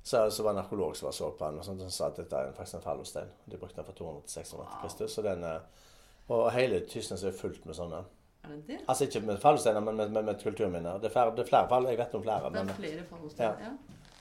Så, 0.00 0.22
så 0.32 0.46
var 0.46 0.54
det 0.54 0.62
en 0.62 0.62
arkeolog 0.62 0.94
som 0.96 1.10
var 1.10 1.16
så 1.18 1.28
på 1.28 1.44
den, 1.44 1.58
og 1.60 1.66
sånt, 1.66 1.82
og 1.84 1.92
sa 1.92 2.06
at 2.08 2.20
dette 2.22 2.40
er 2.40 2.54
faktisk 2.56 2.78
en 2.78 2.84
fallostein. 2.86 3.34
De 3.44 3.58
brukte 3.60 3.76
den 3.76 3.84
fra 3.84 3.94
200 3.98 4.24
til 4.24 4.32
600 4.38 4.64
etter 4.64 4.80
Kristus. 4.86 5.18
Og, 5.20 5.26
den, 5.28 5.44
eh, 5.44 5.90
og 6.32 6.44
hele 6.54 6.80
Tysnes 6.88 7.24
er 7.26 7.36
fullt 7.36 7.68
med 7.68 7.76
sånne. 7.76 8.00
Er 8.46 8.54
det 8.54 8.66
det? 8.66 8.78
Altså 8.88 9.04
ikke 9.04 9.20
med 9.26 9.38
fallosteiner, 9.42 9.80
men 9.80 9.96
med, 9.96 10.08
med, 10.14 10.22
med 10.22 10.42
kulturminner. 10.42 10.98
Det 11.02 11.10
er 11.16 11.30
det 11.36 11.44
er 11.44 11.48
flere 11.48 11.68
fall, 11.68 11.88
jeg 11.90 11.98
vet 11.98 12.14
om 12.14 12.22
flere. 12.22 12.50
Det 12.52 12.60
er 12.62 12.74
flere 12.74 13.06
fallosteiner? 13.10 13.56
Ja. 13.60 13.72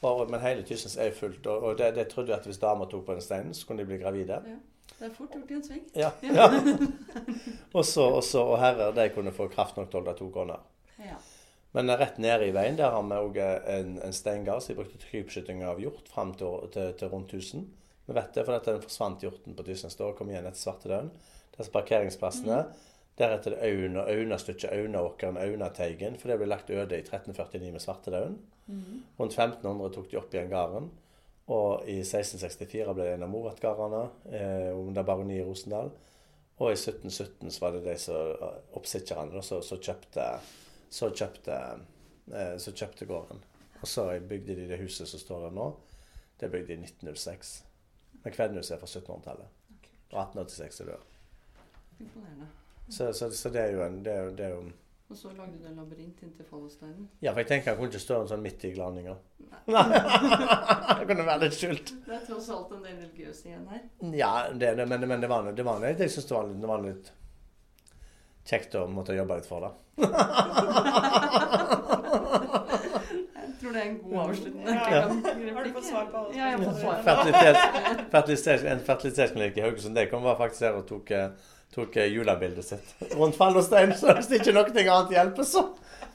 og, 0.10 0.32
men 0.32 0.40
hele 0.40 0.64
kysten 0.68 1.02
er 1.02 1.12
fullt. 1.12 1.48
Og, 1.48 1.64
og 1.64 1.78
det, 1.78 1.96
det 1.96 2.08
trodde 2.08 2.34
jeg 2.34 2.40
at 2.40 2.46
hvis 2.46 2.62
damer 2.62 2.90
tok 2.92 3.06
på 3.06 3.14
den 3.14 3.22
steinen, 3.22 3.54
så 3.54 3.68
kunne 3.68 3.84
de 3.84 3.90
bli 3.90 4.02
gravide. 4.02 4.42
Det 5.00 5.06
er 5.10 5.14
fort 5.14 5.34
gjort 5.34 5.52
i 5.52 5.54
en 5.54 5.64
sving. 5.64 5.86
Ja. 5.96 6.12
ja. 6.40 6.50
og 7.78 7.86
så 7.86 8.42
og 8.42 8.60
herrer, 8.60 8.92
de 8.96 9.10
kunne 9.16 9.34
få 9.36 9.48
kraft 9.52 9.78
nok 9.78 9.90
til 9.90 10.00
å 10.00 10.04
holde 10.04 10.18
to 10.20 10.30
koner. 10.34 10.62
Ja. 11.00 11.18
Men 11.76 11.92
rett 12.00 12.18
nede 12.24 12.48
i 12.48 12.54
veien 12.56 12.78
der 12.80 12.94
har 12.94 13.04
vi 13.04 13.18
òg 13.20 13.40
en, 13.44 13.98
en 14.00 14.14
steingard 14.16 14.64
som 14.64 14.72
de 14.72 14.78
brukte 14.80 15.00
til 15.02 15.10
krypskyting 15.12 15.66
av 15.68 15.82
hjort 15.84 16.08
fram 16.08 16.32
til, 16.40 16.70
til, 16.72 16.94
til 16.96 17.12
rundt 17.12 17.34
1000. 17.36 17.66
Vi 18.06 18.14
vet 18.16 18.38
det, 18.38 18.46
for 18.46 18.64
den 18.64 18.84
forsvant 18.84 19.24
hjorten 19.26 19.58
på 19.58 19.66
Tysnes 19.66 19.98
da 20.00 20.08
og 20.08 20.16
kom 20.16 20.30
igjen 20.30 20.46
etter 20.46 20.62
svartedauden. 20.62 21.10
Disse 21.58 21.74
parkeringsplassene. 21.74 22.62
Deretter 23.16 23.56
det 23.56 23.62
Auna, 23.64 24.04
Aunastykket, 24.12 24.72
Aunaåkeren, 24.76 25.38
Aunateigen. 25.40 26.18
For 26.20 26.32
det 26.32 26.40
ble 26.42 26.50
lagt 26.50 26.70
øde 26.70 26.98
i 26.98 27.04
1349 27.06 27.72
med 27.72 27.84
svartedauden. 27.84 28.38
Mhm. 28.66 29.04
Rundt 29.20 29.38
1500 29.38 29.94
tok 29.96 30.12
de 30.12 30.18
opp 30.20 30.34
igjen 30.34 30.52
gården. 30.52 30.90
Og 31.48 31.86
i 31.88 32.00
1664 32.02 32.94
ble 32.94 33.06
det 33.06 33.14
en 33.16 33.24
av 33.24 33.30
Moratgardene 33.30 34.04
eh, 34.34 34.72
under 34.76 35.06
baroni 35.06 35.38
i 35.38 35.46
Rosendal. 35.46 35.92
Og 36.58 36.72
i 36.72 36.78
1717 36.78 37.52
så 37.52 37.66
var 37.66 37.76
det 37.76 37.84
de 37.86 37.98
som 38.00 38.46
oppsitterne 38.80 39.32
da, 39.32 39.44
som 39.44 39.62
som 39.64 39.80
kjøpte, 39.80 40.26
så 40.90 41.12
kjøpte, 41.12 41.60
eh, 42.32 42.56
så 42.58 42.72
kjøpte 42.72 43.06
gården. 43.06 43.44
Og 43.82 43.88
så 43.88 44.08
bygde 44.20 44.56
de 44.56 44.68
det 44.68 44.80
huset 44.82 45.08
som 45.08 45.20
står 45.20 45.48
der 45.48 45.56
nå. 45.56 45.70
Det 46.40 46.52
bygde 46.52 46.74
de 46.74 46.80
i 46.80 46.84
1906. 46.88 47.64
Men 48.24 48.34
Kvednhuset 48.34 48.76
er 48.76 48.82
fra 48.82 48.88
1700-tallet. 48.90 49.48
Og 50.12 50.22
1886 50.22 50.82
er 50.82 50.86
det. 50.86 51.02
Imponerende. 52.00 52.48
Så, 52.90 53.14
så, 53.18 53.32
så 53.34 53.50
det 53.50 53.62
er 53.62 53.72
jo 53.74 53.82
en 53.86 54.02
det 54.06 54.14
er, 54.14 54.28
det 54.38 54.46
er 54.46 54.52
jo 54.54 54.64
Og 55.10 55.18
så 55.18 55.30
lagde 55.38 55.58
du 55.62 55.66
en 55.70 55.76
labyrint 55.80 56.22
inntil 56.26 56.46
fallosteinen. 56.50 57.08
Ja, 57.22 57.32
for 57.32 57.40
jeg 57.42 57.48
tenker 57.50 57.72
jeg 57.72 57.78
kunne 57.80 57.90
ikke 57.94 58.02
stå 58.04 58.20
en 58.22 58.30
sånn 58.32 58.42
midt 58.46 58.64
i 58.66 58.72
glaninga. 58.76 59.16
Nei. 59.70 59.84
det 61.00 61.06
kunne 61.10 61.26
være 61.28 61.42
litt 61.46 61.58
skjult. 61.58 61.92
Det 62.06 62.16
er 62.18 62.24
tross 62.28 62.50
alt 62.54 62.72
en 62.78 62.82
del 62.86 62.98
religiøs 63.04 63.44
igjen 63.46 63.68
her. 63.70 63.84
Ja, 64.18 64.32
det, 64.54 64.74
det, 64.80 64.86
men, 64.90 65.06
men 65.10 65.22
det 65.22 65.30
var, 65.32 65.50
det 65.54 65.66
var, 65.66 65.86
jeg 65.86 66.10
syns 66.14 66.26
det 66.30 66.36
var, 66.38 66.46
litt- 66.50 66.62
det 66.62 66.70
var 66.74 66.82
litt 66.86 67.12
kjekt 68.46 68.76
å 68.78 68.86
måtte 68.90 69.16
jobbe 69.18 69.40
litt 69.40 69.50
for 69.50 69.66
det. 69.66 69.74
Jeg 73.36 73.54
tror 73.62 73.72
det 73.74 73.82
er 73.82 73.88
en 73.90 73.98
god 74.04 74.18
avslutning. 74.26 74.66
Ja. 74.68 75.02
Har 75.56 75.64
du 75.66 75.70
fått 75.74 75.88
svar 75.88 76.06
på 76.12 76.18
alt? 76.20 76.36
Ja, 76.36 76.50
jeg 76.52 76.58
har 76.60 76.66
fått 76.68 76.82
svar. 76.82 77.00
Fertilitet, 77.06 77.58
fertilitet, 78.12 78.66
en 78.74 78.82
fertilitetsklinikk 78.90 79.58
i 79.58 79.64
Haugesund 79.66 79.96
de 79.98 80.04
kom 80.12 80.26
var 80.28 80.38
faktisk 80.40 80.66
her 80.68 80.78
og 80.80 80.86
tok, 80.90 81.12
eh, 81.16 81.30
tok 81.74 81.98
eh, 81.98 82.12
julebildet 82.14 82.66
sitt 82.66 82.96
rundt 83.20 83.38
fall 83.38 83.58
og 83.58 83.66
stein. 83.66 83.94
Så 83.98 84.14
hvis 84.18 84.32
ikke 84.38 84.54
noe 84.56 84.68
annet 84.68 85.16
hjelper, 85.18 85.48
så 85.48 85.66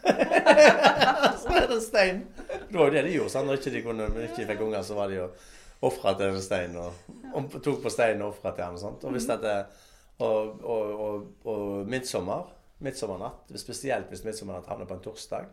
så 1.41 1.55
er 1.57 1.67
det 1.69 1.81
stein. 1.85 2.23
Det 2.47 2.77
var 2.77 2.89
jo 2.89 2.95
det 2.95 3.03
de 3.05 3.17
gjorde. 3.17 3.33
sant? 3.33 3.49
Når 3.49 3.59
ikke 3.61 3.73
de 3.75 3.83
kunne, 3.85 4.07
når 4.09 4.29
ikke 4.31 4.47
fikk 4.49 4.63
unger, 4.65 4.85
så 4.87 4.97
var 4.97 5.11
de 5.11 5.19
jo 5.19 5.27
ofra 5.89 6.15
til 6.17 6.33
en 6.33 6.45
stein. 6.45 6.77
Og, 6.81 7.17
og 7.35 7.59
tok 7.63 7.83
på 7.85 7.93
steinen 7.93 8.25
og 8.25 8.35
ofra 8.35 8.55
til 8.57 8.65
ham. 8.65 8.79
og 8.79 8.85
sånt. 8.85 9.05
Og 9.05 9.17
hvis 9.17 9.29
dette, 9.29 9.57
og, 10.19 10.63
og, 10.65 10.95
og, 11.07 11.27
og 11.53 11.91
midtsommer, 11.91 12.49
midtsommernatt, 12.85 13.53
spesielt 13.61 14.09
hvis 14.13 14.25
midtsommernatt 14.25 14.71
havner 14.73 14.89
på 14.89 14.97
en 14.97 15.05
torsdag 15.05 15.51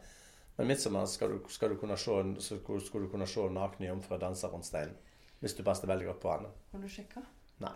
Men 0.58 0.72
midtsommer 0.72 1.06
skal 1.06 1.34
du, 1.34 1.50
skal 1.54 1.70
du 1.70 1.76
kunne 1.78 1.98
se, 2.02 2.16
så 2.40 2.56
skulle 2.64 3.06
du 3.06 3.12
kunne 3.12 3.28
se 3.30 3.44
nakne 3.54 3.92
jomfruer 3.92 4.24
danse 4.24 4.48
rundt 4.50 4.66
steinen. 4.66 4.96
Hvis 5.40 5.54
du 5.54 5.62
passer 5.64 5.88
veldig 5.88 6.08
godt 6.08 6.24
på 6.24 6.32
henne. 6.34 6.50
Har 6.72 6.82
du 6.82 6.90
sjekka? 6.90 7.22
Nei. 7.62 7.76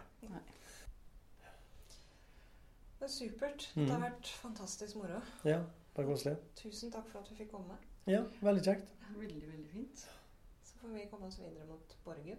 Det 3.02 3.08
er 3.08 3.12
supert. 3.12 3.72
Mm. 3.76 3.86
Det 3.86 3.94
har 3.96 4.02
vært 4.04 4.28
fantastisk 4.28 4.96
moro. 4.96 5.22
Ja, 5.46 5.56
bare 5.96 6.06
koselig. 6.06 6.36
Tusen 6.56 6.92
takk 6.94 7.08
for 7.10 7.24
at 7.24 7.32
vi 7.32 7.36
fikk 7.40 7.50
komme. 7.50 7.74
Ja, 8.06 8.20
veldig 8.46 8.62
kjekt. 8.68 8.92
Veldig, 9.16 9.48
veldig 9.48 9.70
fint. 9.72 10.04
Så 10.62 10.78
får 10.78 10.94
vi 10.94 11.08
komme 11.10 11.26
oss 11.26 11.40
videre 11.42 11.66
mot 11.66 11.98
Borgen. 12.06 12.38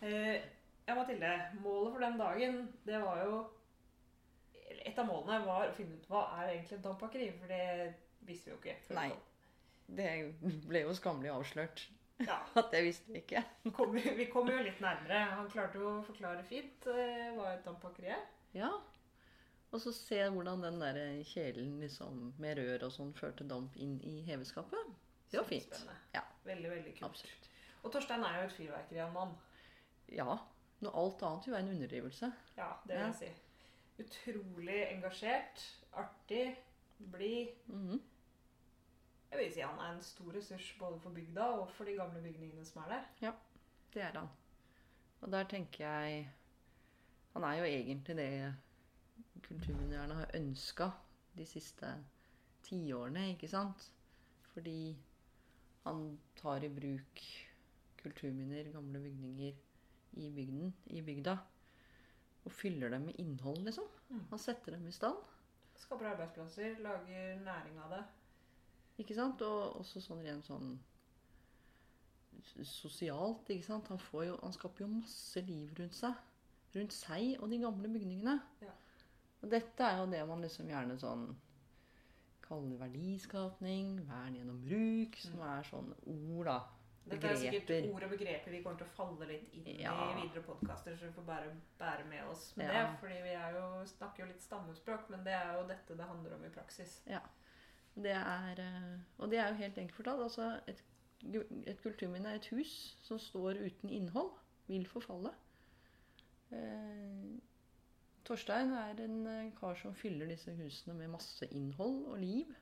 Eh, 0.00 0.40
ja, 0.86 0.94
Mathilde. 0.94 1.40
Målet 1.60 1.92
for 1.92 2.00
den 2.00 2.18
dagen, 2.18 2.78
det 2.86 3.00
var 3.04 3.24
jo 3.24 3.46
Et 4.86 4.98
av 4.98 5.04
målene 5.04 5.44
var 5.44 5.68
å 5.68 5.74
finne 5.76 6.00
ut 6.00 6.06
hva 6.08 6.30
er 6.40 6.54
egentlig 6.54 6.78
et 6.78 6.84
dampakeri, 6.84 7.26
for 7.36 7.52
det 7.52 7.92
visste 8.24 8.48
vi 8.48 8.56
jo 8.56 8.62
ikke. 8.62 8.94
Nei. 8.96 9.10
Vi 9.96 10.02
det 10.42 10.66
ble 10.68 10.82
jo 10.84 10.94
skammelig 10.94 11.30
avslørt 11.34 11.82
Ja. 12.20 12.36
at 12.60 12.72
jeg 12.76 12.84
visste 12.84 13.16
ikke. 13.16 13.42
Kom, 13.76 13.94
vi 13.96 14.26
kom 14.32 14.48
jo 14.52 14.58
litt 14.62 14.80
nærmere. 14.84 15.22
Han 15.38 15.48
klarte 15.50 15.78
jo 15.80 15.88
å 15.98 16.02
forklare 16.04 16.42
fint 16.44 16.86
eh, 16.92 17.30
hva 17.36 17.54
et 17.54 17.64
dampakeri 17.64 18.10
er. 18.12 18.24
Ja. 18.52 18.70
Og 19.72 19.80
så 19.80 19.92
se 19.94 20.18
hvordan 20.34 20.60
den 20.66 20.80
der 20.82 20.98
kjelen 21.30 21.76
liksom, 21.80 22.32
med 22.42 22.58
rør 22.58 22.84
og 22.88 22.92
sånn 22.92 23.12
førte 23.16 23.46
damp 23.48 23.76
inn 23.80 23.96
i 24.04 24.18
heveskapet. 24.26 24.90
Det 25.30 25.38
var 25.38 25.46
fint. 25.48 25.76
Ja. 26.12 26.24
Veldig, 26.44 26.70
veldig 26.72 26.92
kult. 26.98 27.06
Absolutt. 27.08 27.46
Og 27.84 27.92
Torstein 27.94 28.24
er 28.26 28.40
jo 28.40 28.48
et 28.48 28.56
fyrverkeri 28.58 28.98
av 29.00 29.08
en 29.12 29.14
mann. 29.14 29.36
Ja. 30.10 30.34
Noe 30.82 30.92
alt 31.04 31.22
annet 31.24 31.46
vil 31.46 31.54
være 31.54 31.64
en 31.68 31.72
underdrivelse. 31.76 32.32
Ja, 32.58 32.70
det 32.84 32.96
vil 32.96 33.00
Ja. 33.04 33.12
jeg 33.12 33.20
si. 33.20 33.30
Utrolig 34.00 34.80
engasjert, 34.90 35.62
artig, 35.92 36.56
blid. 37.14 37.54
Mhm. 37.70 38.00
Jeg 39.30 39.38
vil 39.38 39.52
si 39.54 39.62
han 39.62 39.78
er 39.78 39.94
en 39.94 40.02
stor 40.02 40.32
ressurs 40.34 40.72
både 40.78 40.98
for 41.00 41.14
bygda 41.14 41.44
og 41.60 41.68
for 41.70 41.86
de 41.86 41.94
gamle 41.98 42.22
bygningene 42.22 42.64
som 42.66 42.82
er 42.82 42.94
der. 42.94 43.04
Ja, 43.22 43.32
Det 43.94 44.02
er 44.02 44.18
han. 44.18 44.28
Og 45.20 45.32
der 45.32 45.44
tenker 45.44 45.84
jeg 45.84 46.30
Han 47.32 47.44
er 47.44 47.54
jo 47.54 47.64
egentlig 47.64 48.16
det 48.16 48.54
kulturminnerne 49.46 50.14
har 50.14 50.34
ønska 50.34 50.90
de 51.36 51.46
siste 51.46 51.92
tiårene, 52.66 53.30
ikke 53.34 53.48
sant? 53.48 53.92
Fordi 54.52 54.96
han 55.84 56.18
tar 56.36 56.64
i 56.66 56.68
bruk 56.68 57.22
kulturminner, 58.02 58.72
gamle 58.72 59.00
bygninger, 59.00 59.52
i 60.12 60.30
bygden, 60.34 60.74
i 60.86 61.02
bygda. 61.02 61.36
Og 62.44 62.52
fyller 62.52 62.88
dem 62.88 63.00
med 63.08 63.18
innhold, 63.18 63.62
liksom. 63.64 63.84
Mm. 64.08 64.24
Han 64.30 64.38
setter 64.38 64.72
dem 64.76 64.86
i 64.88 64.92
stand. 64.92 65.16
Skaper 65.76 66.12
arbeidsplasser, 66.14 66.78
lager 66.80 67.40
næring 67.44 67.78
av 67.84 67.94
det. 67.94 68.04
Ikke 69.00 69.16
sant? 69.16 69.40
Og 69.46 69.80
også 69.80 70.02
sånn 70.04 70.20
rent 70.26 70.44
sånn 70.48 70.74
sosialt, 72.64 73.48
ikke 73.52 73.66
sant. 73.66 73.88
Han, 73.92 74.00
får 74.10 74.24
jo, 74.30 74.38
han 74.42 74.54
skaper 74.56 74.84
jo 74.84 74.90
masse 74.94 75.42
liv 75.46 75.72
rundt 75.78 75.96
seg. 75.96 76.18
Rundt 76.76 76.94
seg 76.94 77.36
og 77.42 77.50
de 77.50 77.58
gamle 77.62 77.90
bygningene. 77.90 78.36
Ja. 78.64 78.74
Og 79.40 79.48
dette 79.52 79.86
er 79.86 80.02
jo 80.02 80.10
det 80.12 80.20
man 80.28 80.42
liksom 80.44 80.68
gjerne 80.70 80.98
sånn 81.00 81.30
kaller 82.44 82.80
verdiskapning, 82.80 84.00
vern 84.08 84.36
gjennom 84.36 84.58
bruk, 84.64 85.16
som 85.22 85.40
er 85.46 85.66
sånne 85.68 85.96
ord, 86.10 86.48
da. 86.50 86.58
Dette 87.10 87.30
er 87.30 87.38
sikkert 87.40 87.70
ord 87.94 88.04
og 88.06 88.10
begreper 88.12 88.52
vi 88.52 88.60
kommer 88.62 88.78
til 88.82 88.86
å 88.86 88.94
falle 88.94 89.26
litt 89.30 89.54
inn 89.56 89.80
Ja. 89.80 89.94
i 90.10 90.20
videre 90.20 90.42
podkaster, 90.46 90.94
så 90.98 91.08
vi 91.08 91.14
får 91.16 91.26
bare 91.26 91.48
bære 91.78 92.04
med 92.10 92.26
oss 92.28 92.50
med 92.56 92.66
Ja. 92.68 92.90
det. 92.90 92.98
Fordi 93.00 93.22
vi 93.24 93.32
er 93.34 93.54
jo, 93.56 93.64
snakker 93.86 94.22
jo 94.24 94.26
litt 94.32 94.42
stammespråk, 94.42 95.08
men 95.10 95.24
det 95.24 95.32
er 95.32 95.54
jo 95.56 95.66
dette 95.66 95.96
det 95.96 96.06
handler 96.06 96.34
om 96.36 96.44
i 96.44 96.50
praksis. 96.54 97.00
Det 97.94 98.14
er, 98.14 98.60
eh, 98.62 98.98
og 99.18 99.30
det 99.30 99.38
er 99.38 99.48
jo 99.48 99.54
helt 99.54 99.78
enkelt 99.78 99.96
fortalt. 99.96 100.22
Altså 100.22 100.60
et, 100.70 100.84
et 101.66 101.82
kulturminne 101.82 102.28
er 102.28 102.40
et 102.40 102.50
hus 102.54 102.96
som 103.02 103.18
står 103.18 103.60
uten 103.66 103.90
innhold. 103.90 104.30
Vil 104.70 104.86
forfalle. 104.86 105.32
Eh, 106.52 107.40
Torstein 108.24 108.72
er 108.78 109.00
en 109.04 109.26
eh, 109.26 109.52
kar 109.58 109.74
som 109.74 109.94
fyller 109.94 110.30
disse 110.30 110.54
husene 110.54 110.94
med 110.94 111.10
masse 111.10 111.46
innhold 111.50 112.04
og 112.06 112.18
liv. 112.22 112.54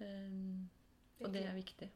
Eh, 0.00 0.38
og 1.20 1.32
det 1.32 1.46
er 1.46 1.54
viktig. 1.54 1.90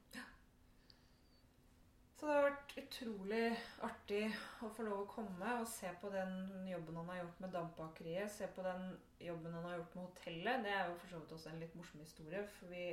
Så 2.18 2.26
det 2.26 2.34
har 2.34 2.46
vært 2.48 2.72
utrolig 2.80 3.44
artig 3.86 4.24
å 4.66 4.68
få 4.74 4.86
lov 4.88 5.04
å 5.04 5.10
komme 5.12 5.52
og 5.60 5.68
se 5.70 5.90
på 6.00 6.10
den 6.10 6.32
jobben 6.66 6.96
han 6.98 7.12
har 7.12 7.20
gjort 7.20 7.44
med 7.44 7.52
dampbakeriet. 7.54 8.32
Se 8.34 8.48
på 8.56 8.64
den 8.66 8.88
jobben 9.22 9.54
han 9.54 9.68
har 9.68 9.76
gjort 9.78 9.94
med 9.94 10.08
hotellet. 10.08 10.64
Det 10.66 10.72
er 10.74 10.88
jo 10.88 10.96
for 10.98 11.12
så 11.12 11.20
vidt 11.22 11.36
også 11.36 11.52
en 11.52 11.62
litt 11.62 11.76
morsom 11.78 12.02
historie, 12.02 12.42
for 12.56 12.74
vi 12.74 12.88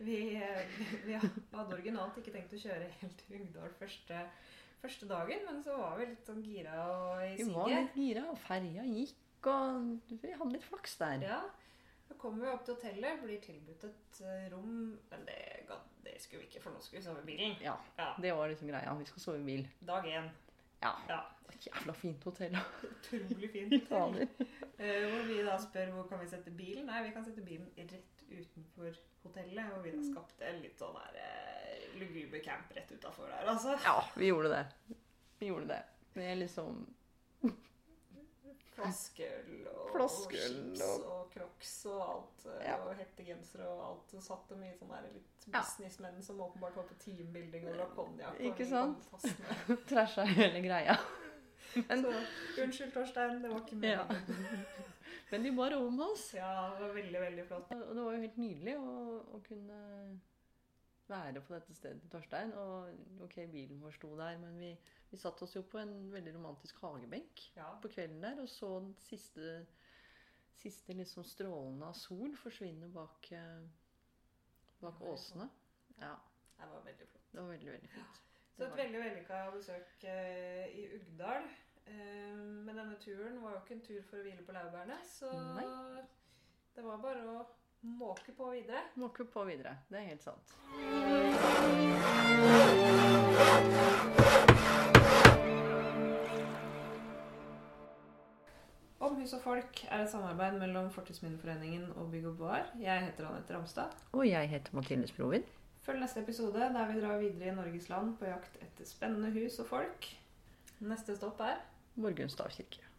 vi, 0.00 0.18
vi 1.06 1.16
hadde 1.20 1.76
originalt 1.76 2.18
ikke 2.18 2.32
tenkt 2.34 2.56
å 2.56 2.60
kjøre 2.62 2.90
helt 3.00 3.18
til 3.22 3.42
Ugdal 3.44 3.74
første, 3.78 4.22
første 4.80 5.08
dagen, 5.10 5.44
men 5.46 5.62
så 5.62 5.76
var 5.78 5.98
vi 6.00 6.08
litt 6.10 6.26
sånn 6.26 6.42
gira 6.42 6.76
og 6.88 7.24
i 7.26 7.34
Vi 7.38 7.48
var 7.52 7.70
litt 7.70 7.98
gira, 8.00 8.24
og 8.32 8.40
ferja 8.48 8.86
gikk, 8.88 9.50
og 9.52 9.90
vi 10.10 10.32
hadde 10.32 10.54
litt 10.56 10.66
flaks 10.66 10.96
der. 11.00 11.26
Ja, 11.28 11.42
så 12.10 12.16
kommer 12.18 12.42
vi 12.42 12.50
opp 12.50 12.64
til 12.66 12.74
hotellet, 12.74 13.20
blir 13.22 13.38
tilbudt 13.44 13.84
et 13.86 14.20
eh, 14.26 14.46
rom, 14.50 14.78
men 15.12 15.26
det, 15.28 15.36
det 16.02 16.16
skulle 16.18 16.42
vi 16.42 16.48
ikke, 16.50 16.62
for 16.64 16.74
nå 16.74 16.80
skulle 16.82 16.98
vi 16.98 17.06
sove 17.06 17.22
i 17.22 17.28
bilen. 17.28 17.52
Ja, 17.62 17.76
Ja, 18.00 18.08
det 18.18 18.32
var 18.34 18.50
liksom 18.50 18.72
greia. 18.72 18.94
Vi 18.98 19.06
skal 19.06 19.22
sove 19.22 19.38
i 19.38 19.46
bil. 19.46 19.68
dag 19.86 20.08
én. 20.10 20.26
Ja. 20.82 20.90
Ja, 21.08 21.20
Jævla 21.60 21.92
fint 21.92 22.24
hotell. 22.24 22.56
utrolig 22.90 23.50
fint. 23.52 23.74
Fader. 23.88 24.26
Eh, 24.80 25.02
hvor 25.12 25.26
vi 25.28 25.38
da 25.44 25.58
spør 25.60 25.90
hvor 25.94 26.06
kan 26.08 26.22
vi 26.22 26.28
sette 26.32 26.50
bilen. 26.56 26.86
Nei, 26.88 27.02
vi 27.06 27.10
kan 27.14 27.26
sette 27.26 27.44
bilen 27.44 27.68
rett 27.76 28.24
utenfor 28.30 28.96
hotellet. 29.26 29.74
Og 29.76 29.84
vi 29.84 29.92
da 29.92 30.00
skapte 30.08 30.48
en 30.48 30.62
litt 30.64 30.80
sånn 30.80 30.96
der 30.96 31.18
uh, 31.20 31.98
luguber 32.00 32.40
camp 32.46 32.72
rett 32.74 32.90
utafor 32.96 33.28
der, 33.28 33.44
altså. 33.52 33.76
Ja, 33.84 33.98
vi 34.16 34.30
gjorde 34.32 34.54
det. 34.54 34.96
Vi 35.42 35.50
gjorde 35.52 35.68
det. 35.74 35.82
Med 36.16 36.40
liksom 36.40 36.80
Flaskeøl 38.80 39.66
og, 39.70 39.90
Flaskeøl 39.94 40.56
og 40.56 40.76
chips 40.76 40.82
og- 41.06 41.30
crocs 41.34 41.74
og 41.86 42.00
alt. 42.08 42.46
eh, 42.46 42.66
Ja. 42.66 42.76
Og 42.84 42.94
hettegensere 42.96 43.68
og 43.68 43.80
alt. 43.88 44.10
Så 44.10 44.20
satt 44.26 44.48
det 44.48 44.58
mye 44.58 44.74
sånn 44.78 44.88
der 44.88 45.08
litt 45.12 45.46
Ja. 45.52 45.62
som 46.22 46.40
åpenbart 46.40 46.76
var 46.76 46.84
på 46.84 46.94
teambuilding 47.04 47.68
og 47.68 47.74
drakk 47.76 47.94
konjakk. 47.96 48.40
Ikke 48.40 48.66
sant? 48.68 49.10
trasha 49.88 50.24
hele 50.24 50.60
greia. 50.66 50.96
Men, 51.88 52.02
Så 52.02 52.62
unnskyld, 52.64 52.92
Torstein. 52.92 53.42
Det 53.42 53.50
var 53.50 53.60
ikke 53.60 53.80
Ja. 53.86 54.04
men 55.30 55.42
de 55.44 55.52
ba 55.52 55.68
om 55.76 56.00
oss. 56.00 56.32
Ja, 56.34 56.70
det 56.74 56.80
var 56.88 56.94
veldig, 56.94 57.20
veldig 57.20 57.44
flott. 57.46 57.70
Og 57.72 57.94
det 57.94 58.04
var 58.04 58.12
jo 58.16 58.20
helt 58.20 58.36
nydelig 58.42 58.74
å, 58.76 59.20
å 59.36 59.40
kunne 59.46 60.20
være 61.10 61.40
på 61.46 61.54
dette 61.54 61.74
stedet 61.74 62.00
til 62.02 62.10
Torstein. 62.10 62.52
Og 62.58 63.22
ok, 63.26 63.36
bilen 63.52 63.80
vår 63.82 63.94
sto 63.94 64.10
der, 64.18 64.36
men 64.42 64.58
vi, 64.58 64.72
vi 65.10 65.16
satt 65.18 65.42
oss 65.42 65.54
jo 65.56 65.62
på 65.66 65.78
en 65.80 65.94
veldig 66.12 66.34
romantisk 66.36 66.78
hagebenk 66.84 67.40
Ja. 67.56 67.72
på 67.82 67.88
kvelden 67.90 68.20
der 68.22 68.40
og 68.42 68.48
så 68.48 68.68
den 68.80 68.94
siste, 68.98 69.66
siste 70.54 70.92
liksom 70.94 71.24
strålene 71.24 71.86
av 71.88 71.94
sol 71.94 72.36
forsvinne 72.36 72.88
bak, 72.94 73.32
eh, 73.32 73.62
bak 74.80 75.00
åsene. 75.02 75.48
Ja, 76.00 76.14
Det 76.60 76.68
var 76.70 76.82
veldig 76.84 77.06
flott. 77.08 77.32
det 77.32 77.40
var 77.40 77.48
veldig, 77.48 77.70
veldig 77.72 77.88
fint. 77.90 78.20
Så 78.56 78.64
et 78.66 78.76
veldig 78.76 79.00
vellykka 79.00 79.50
besøk 79.54 80.04
eh, 80.04 80.66
i 80.78 80.86
Uggdal. 80.98 81.42
Eh, 81.86 82.36
men 82.36 82.76
denne 82.76 82.96
turen 83.00 83.40
var 83.42 83.50
jo 83.54 83.60
ikke 83.64 83.74
en 83.74 83.80
tur 83.86 84.02
for 84.02 84.16
å 84.18 84.22
hvile 84.22 84.44
på 84.46 84.52
laurbærene, 84.52 84.98
så 85.08 85.32
Nei. 85.32 86.04
det 86.76 86.84
var 86.84 86.98
bare 87.02 87.24
å 87.24 87.46
måke 87.82 88.32
på 88.36 88.50
videre. 88.52 88.82
Måke 88.96 89.24
på 89.24 89.44
videre. 89.48 89.78
Det 89.88 89.98
er 89.98 90.08
helt 90.12 90.22
sant. 90.22 90.56
Hus 99.20 99.32
og 99.36 99.42
folk 99.44 99.80
er 99.90 100.02
et 100.02 100.10
samarbeid 100.10 100.56
mellom 100.60 100.88
Fortidsminneforeningen 100.94 101.90
og 102.00 102.10
Bygg 102.12 102.26
og 102.30 102.36
Boar. 102.38 102.68
Jeg 102.80 103.04
heter 103.04 103.26
Anette 103.28 103.56
Ramstad. 103.56 103.96
Og 104.16 104.24
jeg 104.28 104.48
heter 104.48 104.76
Mathilde 104.76 105.08
Sprovin. 105.10 105.44
Følg 105.84 106.00
neste 106.00 106.22
episode 106.22 106.60
der 106.72 106.92
vi 106.92 107.00
drar 107.00 107.18
videre 107.20 107.50
i 107.52 107.54
Norges 107.54 107.88
land 107.88 108.14
på 108.16 108.28
jakt 108.28 108.56
etter 108.64 108.88
spennende 108.88 109.32
hus 109.34 109.58
og 109.60 109.68
folk. 109.68 110.08
Neste 110.80 111.16
stopp 111.16 111.40
er 111.44 111.60
Borgundstad 112.00 112.48
kirke. 112.56 112.89